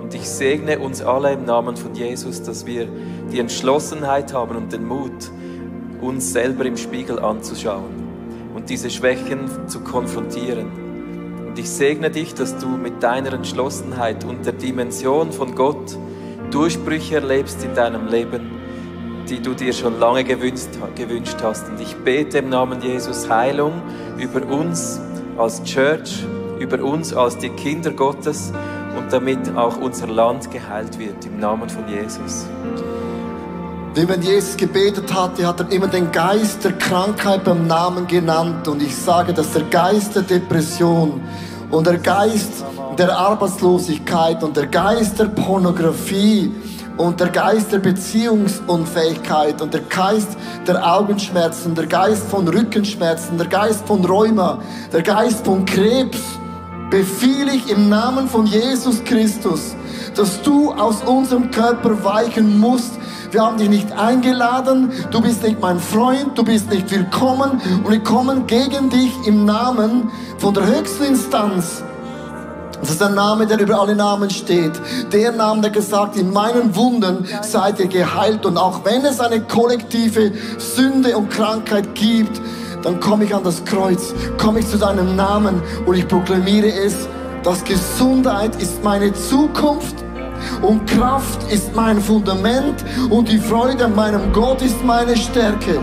und 0.00 0.14
ich 0.14 0.28
segne 0.28 0.78
uns 0.78 1.02
alle 1.02 1.32
im 1.32 1.46
Namen 1.46 1.76
von 1.76 1.96
Jesus, 1.96 2.44
dass 2.44 2.64
wir 2.64 2.86
die 3.32 3.40
Entschlossenheit 3.40 4.32
haben 4.32 4.54
und 4.54 4.72
den 4.72 4.86
Mut, 4.86 5.32
uns 6.02 6.32
selber 6.32 6.66
im 6.66 6.76
Spiegel 6.76 7.18
anzuschauen 7.18 8.02
und 8.54 8.68
diese 8.68 8.90
Schwächen 8.90 9.68
zu 9.68 9.80
konfrontieren. 9.80 10.66
Und 11.46 11.58
ich 11.58 11.70
segne 11.70 12.10
dich, 12.10 12.34
dass 12.34 12.58
du 12.58 12.68
mit 12.68 13.02
deiner 13.02 13.32
Entschlossenheit 13.32 14.24
und 14.24 14.44
der 14.44 14.52
Dimension 14.52 15.32
von 15.32 15.54
Gott 15.54 15.96
Durchbrüche 16.50 17.16
erlebst 17.16 17.64
in 17.64 17.74
deinem 17.74 18.08
Leben, 18.08 18.50
die 19.28 19.40
du 19.40 19.54
dir 19.54 19.72
schon 19.72 19.98
lange 19.98 20.24
gewünscht, 20.24 20.68
gewünscht 20.94 21.36
hast. 21.42 21.68
Und 21.68 21.80
ich 21.80 21.96
bete 21.96 22.38
im 22.38 22.50
Namen 22.50 22.82
Jesus 22.82 23.30
Heilung 23.30 23.80
über 24.18 24.46
uns 24.46 25.00
als 25.38 25.62
Church, 25.62 26.24
über 26.58 26.82
uns 26.82 27.14
als 27.14 27.38
die 27.38 27.48
Kinder 27.48 27.90
Gottes 27.90 28.52
und 28.96 29.12
damit 29.12 29.56
auch 29.56 29.78
unser 29.78 30.08
Land 30.08 30.50
geheilt 30.50 30.98
wird 30.98 31.24
im 31.24 31.38
Namen 31.38 31.68
von 31.68 31.88
Jesus. 31.88 32.46
Wie 33.94 34.08
wenn 34.08 34.22
Jesus 34.22 34.56
gebetet 34.56 35.12
hatte, 35.12 35.46
hat 35.46 35.60
er 35.60 35.70
immer 35.70 35.86
den 35.86 36.10
Geist 36.10 36.64
der 36.64 36.72
Krankheit 36.72 37.44
beim 37.44 37.66
Namen 37.66 38.06
genannt. 38.06 38.66
Und 38.66 38.82
ich 38.82 38.96
sage, 38.96 39.34
dass 39.34 39.52
der 39.52 39.64
Geist 39.64 40.16
der 40.16 40.22
Depression 40.22 41.20
und 41.70 41.86
der 41.86 41.98
Geist 41.98 42.64
der 42.96 43.14
Arbeitslosigkeit 43.14 44.42
und 44.42 44.56
der 44.56 44.66
Geist 44.68 45.18
der 45.18 45.26
Pornografie 45.26 46.50
und 46.96 47.20
der 47.20 47.28
Geist 47.28 47.70
der 47.72 47.80
Beziehungsunfähigkeit 47.80 49.60
und 49.60 49.74
der 49.74 49.82
Geist 49.82 50.38
der 50.66 50.94
Augenschmerzen, 50.96 51.74
der 51.74 51.86
Geist 51.86 52.28
von 52.28 52.48
Rückenschmerzen, 52.48 53.36
der 53.36 53.46
Geist 53.46 53.86
von 53.86 54.02
Rheuma, 54.06 54.62
der 54.90 55.02
Geist 55.02 55.44
von 55.44 55.66
Krebs, 55.66 56.18
befehle 56.90 57.54
ich 57.54 57.70
im 57.70 57.88
Namen 57.90 58.28
von 58.28 58.46
Jesus 58.46 59.02
Christus, 59.04 59.74
dass 60.14 60.40
du 60.42 60.72
aus 60.72 61.02
unserem 61.02 61.50
Körper 61.50 62.04
weichen 62.04 62.58
musst. 62.58 62.92
Wir 63.32 63.40
haben 63.40 63.56
dich 63.56 63.70
nicht 63.70 63.90
eingeladen, 63.92 64.92
du 65.10 65.22
bist 65.22 65.42
nicht 65.42 65.58
mein 65.58 65.80
Freund, 65.80 66.36
du 66.36 66.44
bist 66.44 66.70
nicht 66.70 66.90
willkommen 66.90 67.62
und 67.82 67.90
wir 67.90 68.00
kommen 68.00 68.46
gegen 68.46 68.90
dich 68.90 69.10
im 69.26 69.46
Namen 69.46 70.10
von 70.36 70.52
der 70.52 70.66
höchsten 70.66 71.04
Instanz. 71.04 71.82
Das 72.78 72.90
ist 72.90 73.00
der 73.00 73.08
Name, 73.08 73.46
der 73.46 73.58
über 73.58 73.80
alle 73.80 73.96
Namen 73.96 74.28
steht. 74.28 74.72
Der 75.14 75.32
Name, 75.32 75.62
der 75.62 75.70
gesagt, 75.70 76.18
in 76.18 76.30
meinen 76.30 76.76
Wunden 76.76 77.26
seid 77.40 77.80
ihr 77.80 77.86
geheilt. 77.86 78.44
Und 78.44 78.58
auch 78.58 78.84
wenn 78.84 79.02
es 79.06 79.18
eine 79.18 79.40
kollektive 79.40 80.32
Sünde 80.58 81.16
und 81.16 81.30
Krankheit 81.30 81.94
gibt, 81.94 82.38
dann 82.82 83.00
komme 83.00 83.24
ich 83.24 83.34
an 83.34 83.44
das 83.44 83.64
Kreuz, 83.64 84.12
komme 84.36 84.58
ich 84.58 84.68
zu 84.68 84.76
deinem 84.76 85.16
Namen 85.16 85.62
und 85.86 85.94
ich 85.94 86.06
proklamiere 86.06 86.70
es, 86.70 87.08
dass 87.44 87.64
Gesundheit 87.64 88.60
ist 88.60 88.84
meine 88.84 89.14
Zukunft 89.14 90.01
und 90.62 90.86
Kraft 90.86 91.50
ist 91.52 91.74
mein 91.74 92.00
Fundament 92.00 92.84
und 93.10 93.28
die 93.28 93.38
Freude 93.38 93.84
an 93.84 93.94
meinem 93.94 94.32
Gott 94.32 94.62
ist 94.62 94.82
meine 94.84 95.16
Stärke. 95.16 95.78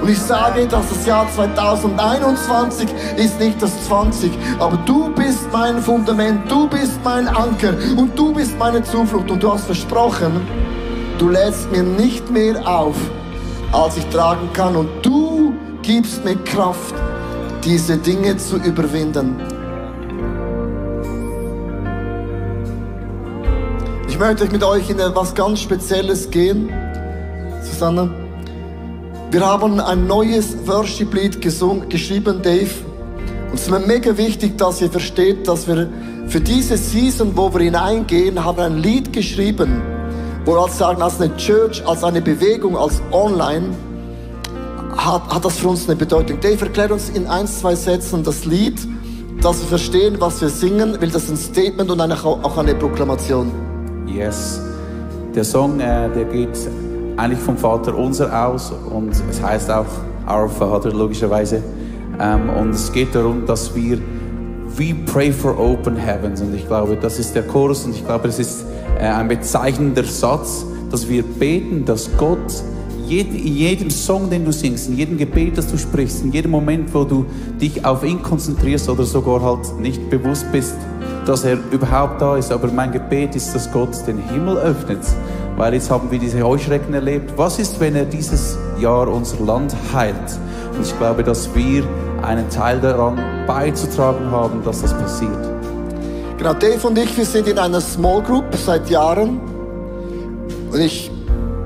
Und 0.00 0.08
ich 0.08 0.18
sage, 0.18 0.66
dass 0.66 0.88
das 0.88 1.04
Jahr 1.04 1.26
2021 1.30 2.88
ist 3.16 3.38
nicht 3.38 3.60
das 3.60 3.72
20, 3.86 4.30
aber 4.58 4.78
du 4.86 5.10
bist 5.14 5.52
mein 5.52 5.82
Fundament, 5.82 6.50
du 6.50 6.68
bist 6.68 6.98
mein 7.04 7.28
Anker 7.28 7.74
und 7.96 8.18
du 8.18 8.32
bist 8.32 8.58
meine 8.58 8.82
Zuflucht 8.82 9.30
und 9.30 9.42
du 9.42 9.52
hast 9.52 9.66
versprochen, 9.66 10.40
du 11.18 11.28
lädst 11.28 11.70
mir 11.70 11.82
nicht 11.82 12.30
mehr 12.30 12.66
auf, 12.66 12.96
als 13.72 13.98
ich 13.98 14.06
tragen 14.06 14.48
kann 14.54 14.74
und 14.74 14.88
du 15.02 15.52
gibst 15.82 16.24
mir 16.24 16.36
Kraft, 16.44 16.94
diese 17.62 17.98
Dinge 17.98 18.36
zu 18.38 18.56
überwinden. 18.56 19.49
Möchte 24.20 24.44
mit 24.52 24.62
euch 24.62 24.90
in 24.90 24.98
etwas 24.98 25.34
ganz 25.34 25.60
Spezielles 25.60 26.30
gehen. 26.30 26.70
Susanne. 27.62 28.10
Wir 29.30 29.40
haben 29.40 29.80
ein 29.80 30.06
neues 30.06 30.54
Worship-Lied 30.66 31.40
geschrieben, 31.40 32.42
Dave. 32.42 32.70
Und 33.48 33.54
es 33.54 33.62
ist 33.62 33.70
mir 33.70 33.78
mega 33.78 34.14
wichtig, 34.18 34.58
dass 34.58 34.82
ihr 34.82 34.90
versteht, 34.90 35.48
dass 35.48 35.66
wir 35.66 35.88
für 36.26 36.38
diese 36.38 36.76
Season, 36.76 37.34
wo 37.34 37.50
wir 37.54 37.62
hineingehen, 37.62 38.44
haben 38.44 38.58
ein 38.58 38.78
Lied 38.82 39.10
geschrieben, 39.10 39.80
wo 40.44 40.52
wir 40.52 40.68
sagen, 40.68 41.00
als 41.00 41.18
eine 41.18 41.34
Church, 41.38 41.82
als 41.86 42.04
eine 42.04 42.20
Bewegung, 42.20 42.76
als 42.76 43.00
Online, 43.12 43.70
hat, 44.98 45.34
hat 45.34 45.46
das 45.46 45.56
für 45.56 45.68
uns 45.68 45.88
eine 45.88 45.96
Bedeutung. 45.96 46.38
Dave, 46.40 46.66
erklärt 46.66 46.92
uns 46.92 47.08
in 47.08 47.26
ein, 47.26 47.46
zwei 47.46 47.74
Sätzen 47.74 48.22
das 48.22 48.44
Lied, 48.44 48.86
dass 49.40 49.60
wir 49.60 49.68
verstehen, 49.68 50.16
was 50.18 50.42
wir 50.42 50.50
singen, 50.50 50.98
weil 51.00 51.08
das 51.08 51.24
ist 51.24 51.30
ein 51.30 51.36
Statement 51.38 51.90
und 51.90 52.02
eine, 52.02 52.22
auch 52.22 52.58
eine 52.58 52.74
Proklamation. 52.74 53.69
Yes. 54.14 54.60
Der 55.34 55.44
Song, 55.44 55.78
äh, 55.78 56.08
der 56.10 56.24
geht 56.24 56.58
eigentlich 57.16 57.38
vom 57.40 57.56
Vater 57.56 57.96
unser 57.96 58.46
aus 58.46 58.72
und 58.90 59.10
es 59.30 59.40
heißt 59.40 59.70
auch 59.70 59.86
Our 60.28 60.48
Father 60.48 60.92
logischerweise. 60.92 61.62
Ähm, 62.20 62.50
und 62.50 62.70
es 62.70 62.92
geht 62.92 63.14
darum, 63.14 63.46
dass 63.46 63.74
wir 63.74 63.98
We 64.76 64.94
pray 65.06 65.32
for 65.32 65.58
open 65.58 65.96
heavens 65.96 66.40
und 66.40 66.54
ich 66.54 66.66
glaube, 66.66 66.96
das 66.96 67.18
ist 67.18 67.34
der 67.34 67.42
Chorus 67.42 67.84
und 67.84 67.94
ich 67.94 68.04
glaube, 68.04 68.28
das 68.28 68.38
ist 68.38 68.64
äh, 68.98 69.04
ein 69.04 69.28
bezeichnender 69.28 70.04
Satz, 70.04 70.64
dass 70.90 71.08
wir 71.08 71.22
beten, 71.22 71.84
dass 71.84 72.10
Gott 72.16 72.62
in 73.08 73.56
jedem 73.56 73.90
Song, 73.90 74.30
den 74.30 74.44
du 74.44 74.52
singst, 74.52 74.88
in 74.88 74.96
jedem 74.96 75.18
Gebet, 75.18 75.58
das 75.58 75.68
du 75.68 75.76
sprichst, 75.76 76.22
in 76.22 76.30
jedem 76.30 76.52
Moment, 76.52 76.94
wo 76.94 77.02
du 77.02 77.26
dich 77.60 77.84
auf 77.84 78.04
ihn 78.04 78.22
konzentrierst 78.22 78.88
oder 78.88 79.02
sogar 79.02 79.42
halt 79.42 79.80
nicht 79.80 80.08
bewusst 80.10 80.46
bist, 80.52 80.76
dass 81.26 81.44
er 81.44 81.58
überhaupt 81.70 82.20
da 82.20 82.36
ist. 82.36 82.52
Aber 82.52 82.68
mein 82.68 82.92
Gebet 82.92 83.36
ist, 83.36 83.54
dass 83.54 83.70
Gott 83.70 83.90
den 84.06 84.18
Himmel 84.18 84.56
öffnet 84.58 85.04
weil 85.60 85.74
jetzt 85.74 85.90
haben 85.90 86.10
wir 86.10 86.18
diese 86.18 86.42
Heuschrecken 86.42 86.94
erlebt. 86.94 87.32
Was 87.36 87.58
ist, 87.58 87.78
wenn 87.80 87.94
er 87.94 88.06
dieses 88.06 88.56
Jahr 88.78 89.06
unser 89.08 89.44
Land 89.44 89.76
heilt? 89.92 90.16
Und 90.74 90.86
ich 90.86 90.96
glaube, 90.98 91.22
dass 91.22 91.54
wir 91.54 91.84
einen 92.22 92.48
Teil 92.48 92.80
daran 92.80 93.18
beizutragen 93.46 94.30
haben, 94.30 94.64
dass 94.64 94.80
das 94.80 94.94
passiert. 94.94 95.36
Genau, 96.38 96.54
Dave 96.54 96.86
und 96.86 96.96
ich, 96.96 97.14
wir 97.14 97.26
sind 97.26 97.46
in 97.46 97.58
einer 97.58 97.82
Small 97.82 98.22
Group 98.22 98.46
seit 98.54 98.88
Jahren. 98.88 99.38
Und 100.72 100.80
ich 100.80 101.10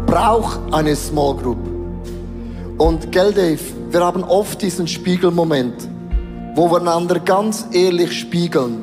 brauche 0.06 0.58
eine 0.72 0.96
Small 0.96 1.36
Group. 1.36 1.58
Und 2.78 3.12
gell, 3.12 3.32
Dave, 3.32 3.60
wir 3.90 4.00
haben 4.00 4.24
oft 4.24 4.60
diesen 4.60 4.88
Spiegelmoment, 4.88 5.88
wo 6.56 6.68
wir 6.68 6.80
einander 6.80 7.20
ganz 7.20 7.68
ehrlich 7.70 8.18
spiegeln. 8.18 8.82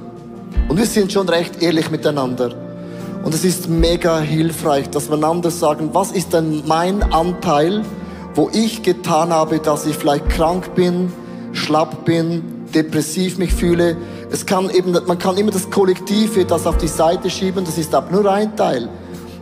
Und 0.72 0.78
wir 0.78 0.86
sind 0.86 1.12
schon 1.12 1.28
recht 1.28 1.62
ehrlich 1.62 1.92
miteinander. 1.92 2.56
Und 3.26 3.34
es 3.34 3.44
ist 3.44 3.68
mega 3.68 4.22
hilfreich, 4.22 4.90
dass 4.90 5.10
wir 5.10 5.18
einander 5.18 5.52
sagen, 5.52 5.90
was 5.92 6.14
ist 6.14 6.32
denn 6.32 6.64
mein 6.66 7.04
Anteil, 7.12 7.84
wo 8.36 8.50
ich 8.54 8.82
getan 8.82 9.32
habe, 9.32 9.60
dass 9.60 9.86
ich 9.86 9.98
vielleicht 9.98 10.30
krank 10.30 10.74
bin, 10.74 11.12
schlapp 11.52 12.06
bin, 12.06 12.64
depressiv 12.74 13.38
mich 13.38 13.54
fühle. 13.54 13.98
Es 14.32 14.46
kann 14.46 14.70
eben, 14.70 14.94
man 14.94 15.20
kann 15.20 15.36
immer 15.36 15.52
das 15.52 15.70
Kollektive, 15.70 16.46
das 16.46 16.66
auf 16.66 16.78
die 16.78 16.88
Seite 16.88 17.30
schieben, 17.30 17.66
das 17.66 17.78
ist 17.78 17.94
aber 17.94 18.10
nur 18.10 18.32
ein 18.32 18.56
Teil. 18.56 18.88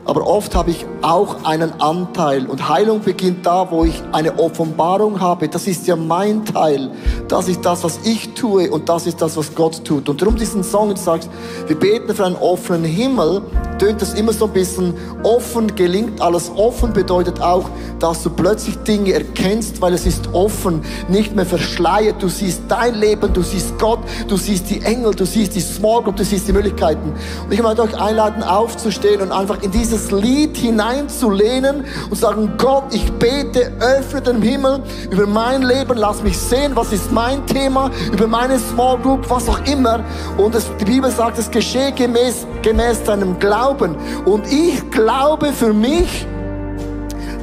Aber 0.09 0.25
oft 0.25 0.55
habe 0.55 0.71
ich 0.71 0.87
auch 1.03 1.43
einen 1.43 1.79
Anteil. 1.79 2.47
Und 2.47 2.67
Heilung 2.67 3.01
beginnt 3.01 3.45
da, 3.45 3.69
wo 3.69 3.85
ich 3.85 4.01
eine 4.11 4.39
Offenbarung 4.39 5.19
habe. 5.19 5.47
Das 5.47 5.67
ist 5.67 5.85
ja 5.85 5.95
mein 5.95 6.45
Teil. 6.45 6.89
Das 7.27 7.47
ist 7.47 7.63
das, 7.63 7.83
was 7.83 7.99
ich 8.05 8.33
tue 8.33 8.71
und 8.71 8.89
das 8.89 9.05
ist 9.05 9.21
das, 9.21 9.37
was 9.37 9.53
Gott 9.53 9.85
tut. 9.85 10.09
Und 10.09 10.19
darum 10.19 10.35
diesen 10.35 10.63
Song, 10.63 10.89
du 10.89 10.95
sagst, 10.95 11.29
wir 11.67 11.77
beten 11.77 12.15
für 12.15 12.25
einen 12.25 12.37
offenen 12.37 12.85
Himmel, 12.85 13.43
tönt 13.77 14.01
das 14.01 14.15
immer 14.15 14.33
so 14.33 14.45
ein 14.45 14.53
bisschen 14.53 14.95
offen, 15.21 15.75
gelingt 15.75 16.19
alles. 16.21 16.51
Offen 16.55 16.91
bedeutet 16.91 17.39
auch, 17.39 17.69
dass 17.99 18.23
du 18.23 18.31
plötzlich 18.31 18.77
Dinge 18.79 19.13
erkennst, 19.13 19.79
weil 19.79 19.93
es 19.93 20.07
ist 20.07 20.33
offen, 20.33 20.81
nicht 21.07 21.35
mehr 21.35 21.45
verschleiert. 21.45 22.15
Du 22.19 22.29
siehst 22.29 22.63
dein 22.67 22.95
Leben, 22.95 23.31
du 23.31 23.43
siehst 23.43 23.77
Gott, 23.77 23.99
du 24.27 24.37
siehst 24.37 24.71
die 24.71 24.81
Engel, 24.81 25.13
du 25.13 25.27
siehst 25.27 25.55
die 25.55 25.61
Small 25.61 26.01
Group, 26.01 26.15
du 26.15 26.25
siehst 26.25 26.47
die 26.47 26.53
Möglichkeiten. 26.53 27.13
Und 27.45 27.53
ich 27.53 27.61
möchte 27.61 27.83
euch 27.83 27.95
einladen, 27.95 28.41
aufzustehen 28.41 29.21
und 29.21 29.31
einfach 29.31 29.61
in 29.61 29.69
dieses 29.69 29.98
dieses 29.99 30.11
Lied 30.11 30.57
hineinzulehnen 30.57 31.85
und 32.09 32.15
sagen, 32.15 32.53
Gott, 32.57 32.85
ich 32.91 33.11
bete, 33.13 33.71
öffne 33.79 34.21
den 34.21 34.41
Himmel 34.41 34.81
über 35.11 35.27
mein 35.27 35.61
Leben, 35.63 35.97
lass 35.97 36.23
mich 36.23 36.37
sehen, 36.37 36.75
was 36.75 36.91
ist 36.91 37.11
mein 37.11 37.45
Thema, 37.45 37.91
über 38.11 38.27
meine 38.27 38.59
Small 38.59 38.97
Group, 38.99 39.29
was 39.29 39.47
auch 39.49 39.59
immer. 39.65 40.01
Und 40.37 40.55
es, 40.55 40.65
die 40.79 40.85
Bibel 40.85 41.11
sagt, 41.11 41.37
es 41.37 41.49
geschehe 41.51 41.91
gemäß, 41.91 42.47
gemäß 42.61 43.03
deinem 43.03 43.37
Glauben. 43.39 43.95
Und 44.25 44.51
ich 44.51 44.89
glaube 44.91 45.51
für 45.53 45.73
mich, 45.73 46.25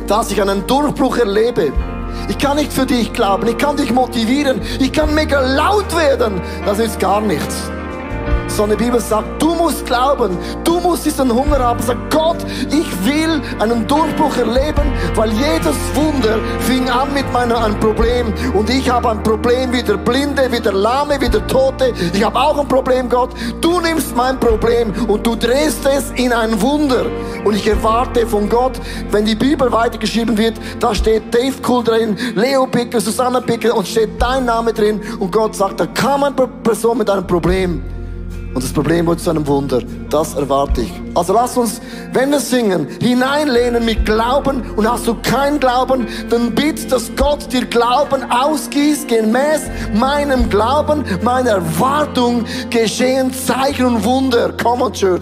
dass 0.07 0.31
ich 0.31 0.41
einen 0.41 0.67
Durchbruch 0.67 1.19
erlebe. 1.19 1.73
Ich 2.29 2.39
kann 2.39 2.57
nicht 2.57 2.73
für 2.73 2.87
dich 2.87 3.13
glauben, 3.13 3.47
ich 3.47 3.59
kann 3.59 3.77
dich 3.77 3.93
motivieren, 3.93 4.61
ich 4.81 4.93
kann 4.93 5.15
mega 5.15 5.41
laut 5.41 5.95
werden. 5.97 6.41
Das 6.65 6.79
ist 6.79 6.99
gar 6.99 7.21
nichts. 7.21 7.71
Sondern 8.49 8.79
die 8.79 8.85
Bibel 8.85 9.01
sagt, 9.01 9.43
du 9.43 9.55
musst 9.67 9.85
glauben. 9.85 10.39
Du 10.63 10.79
musst 10.79 11.05
diesen 11.05 11.33
Hunger 11.33 11.59
haben. 11.59 11.83
Sag 11.83 11.99
Gott, 12.11 12.37
ich 12.71 12.89
will 13.05 13.43
einen 13.59 13.85
Durchbruch 13.89 14.37
erleben, 14.37 14.93
weil 15.17 15.31
jedes 15.33 15.77
Wunder 15.95 16.39
fing 16.61 16.89
an 16.89 17.13
mit 17.13 17.31
meinem 17.33 17.57
ein 17.57 17.79
Problem. 17.81 18.33
Und 18.55 18.71
ich 18.71 18.89
habe 18.89 19.11
ein 19.11 19.23
Problem 19.25 19.73
wie 19.73 19.83
der 19.83 19.97
Blinde, 19.97 20.43
wie 20.53 20.61
der 20.61 20.73
Lahme, 20.73 21.21
wie 21.21 21.29
der 21.29 21.45
Tote. 21.49 21.93
Ich 22.13 22.23
habe 22.23 22.39
auch 22.39 22.57
ein 22.59 22.69
Problem, 22.69 23.09
Gott. 23.09 23.31
Du 23.61 23.81
nimmst 23.81 24.15
mein 24.15 24.39
Problem 24.39 24.93
und 25.09 25.27
du 25.27 25.35
drehst 25.35 25.85
es 25.85 26.13
in 26.15 26.33
ein 26.33 26.61
Wunder. 26.63 27.07
Und 27.45 27.57
ich 27.57 27.67
erwarte 27.67 28.25
von 28.25 28.49
Gott, 28.49 28.81
wenn 29.11 29.25
die 29.25 29.35
Bibel 29.35 29.73
weitergeschrieben 29.73 30.39
wird, 30.39 30.55
da 30.79 30.95
steht 30.95 31.35
Dave 31.35 31.57
Cool 31.67 31.83
drin, 31.83 32.17
Leo 32.37 32.67
Pickel, 32.67 33.01
Susanna 33.01 33.41
Pickel 33.41 33.73
und 33.73 33.89
steht 33.89 34.11
dein 34.23 34.45
Name 34.45 34.73
drin. 34.73 35.01
Und 35.19 35.33
Gott 35.33 35.57
sagt, 35.57 35.81
da 35.81 35.87
kam 35.87 36.23
eine 36.23 36.35
Person 36.63 36.99
mit 36.99 37.11
einem 37.11 37.27
Problem. 37.27 37.96
Und 38.57 38.65
das 38.65 38.73
Problem 38.73 39.07
wird 39.07 39.21
zu 39.21 39.29
einem 39.29 39.47
Wunder. 39.47 39.83
Das 40.09 40.33
erwarte 40.33 40.81
ich. 40.81 40.93
Also 41.15 41.35
lass 41.35 41.59
uns, 41.59 41.79
wenn 42.15 42.31
wir 42.31 42.41
singen, 42.41 42.89
hineinlehnen 43.03 43.85
mit 43.85 44.07
Glauben. 44.07 44.63
Und 44.77 44.91
hast 44.91 45.07
du 45.07 45.15
keinen 45.17 45.61
Glauben, 45.61 46.07
dann 46.31 46.55
bitte, 46.55 46.87
dass 46.87 47.15
Gott 47.17 47.53
dir 47.53 47.67
Glauben 47.67 48.23
ausgießt, 48.31 49.09
gemäß 49.09 49.65
meinem 49.93 50.49
Glauben, 50.49 51.05
meiner 51.23 51.51
Erwartung 51.51 52.47
geschehen 52.71 53.31
Zeichen 53.35 53.85
und 53.85 54.05
Wunder. 54.05 54.55
Come 54.63 54.85
on, 54.85 54.93
Church. 54.95 55.21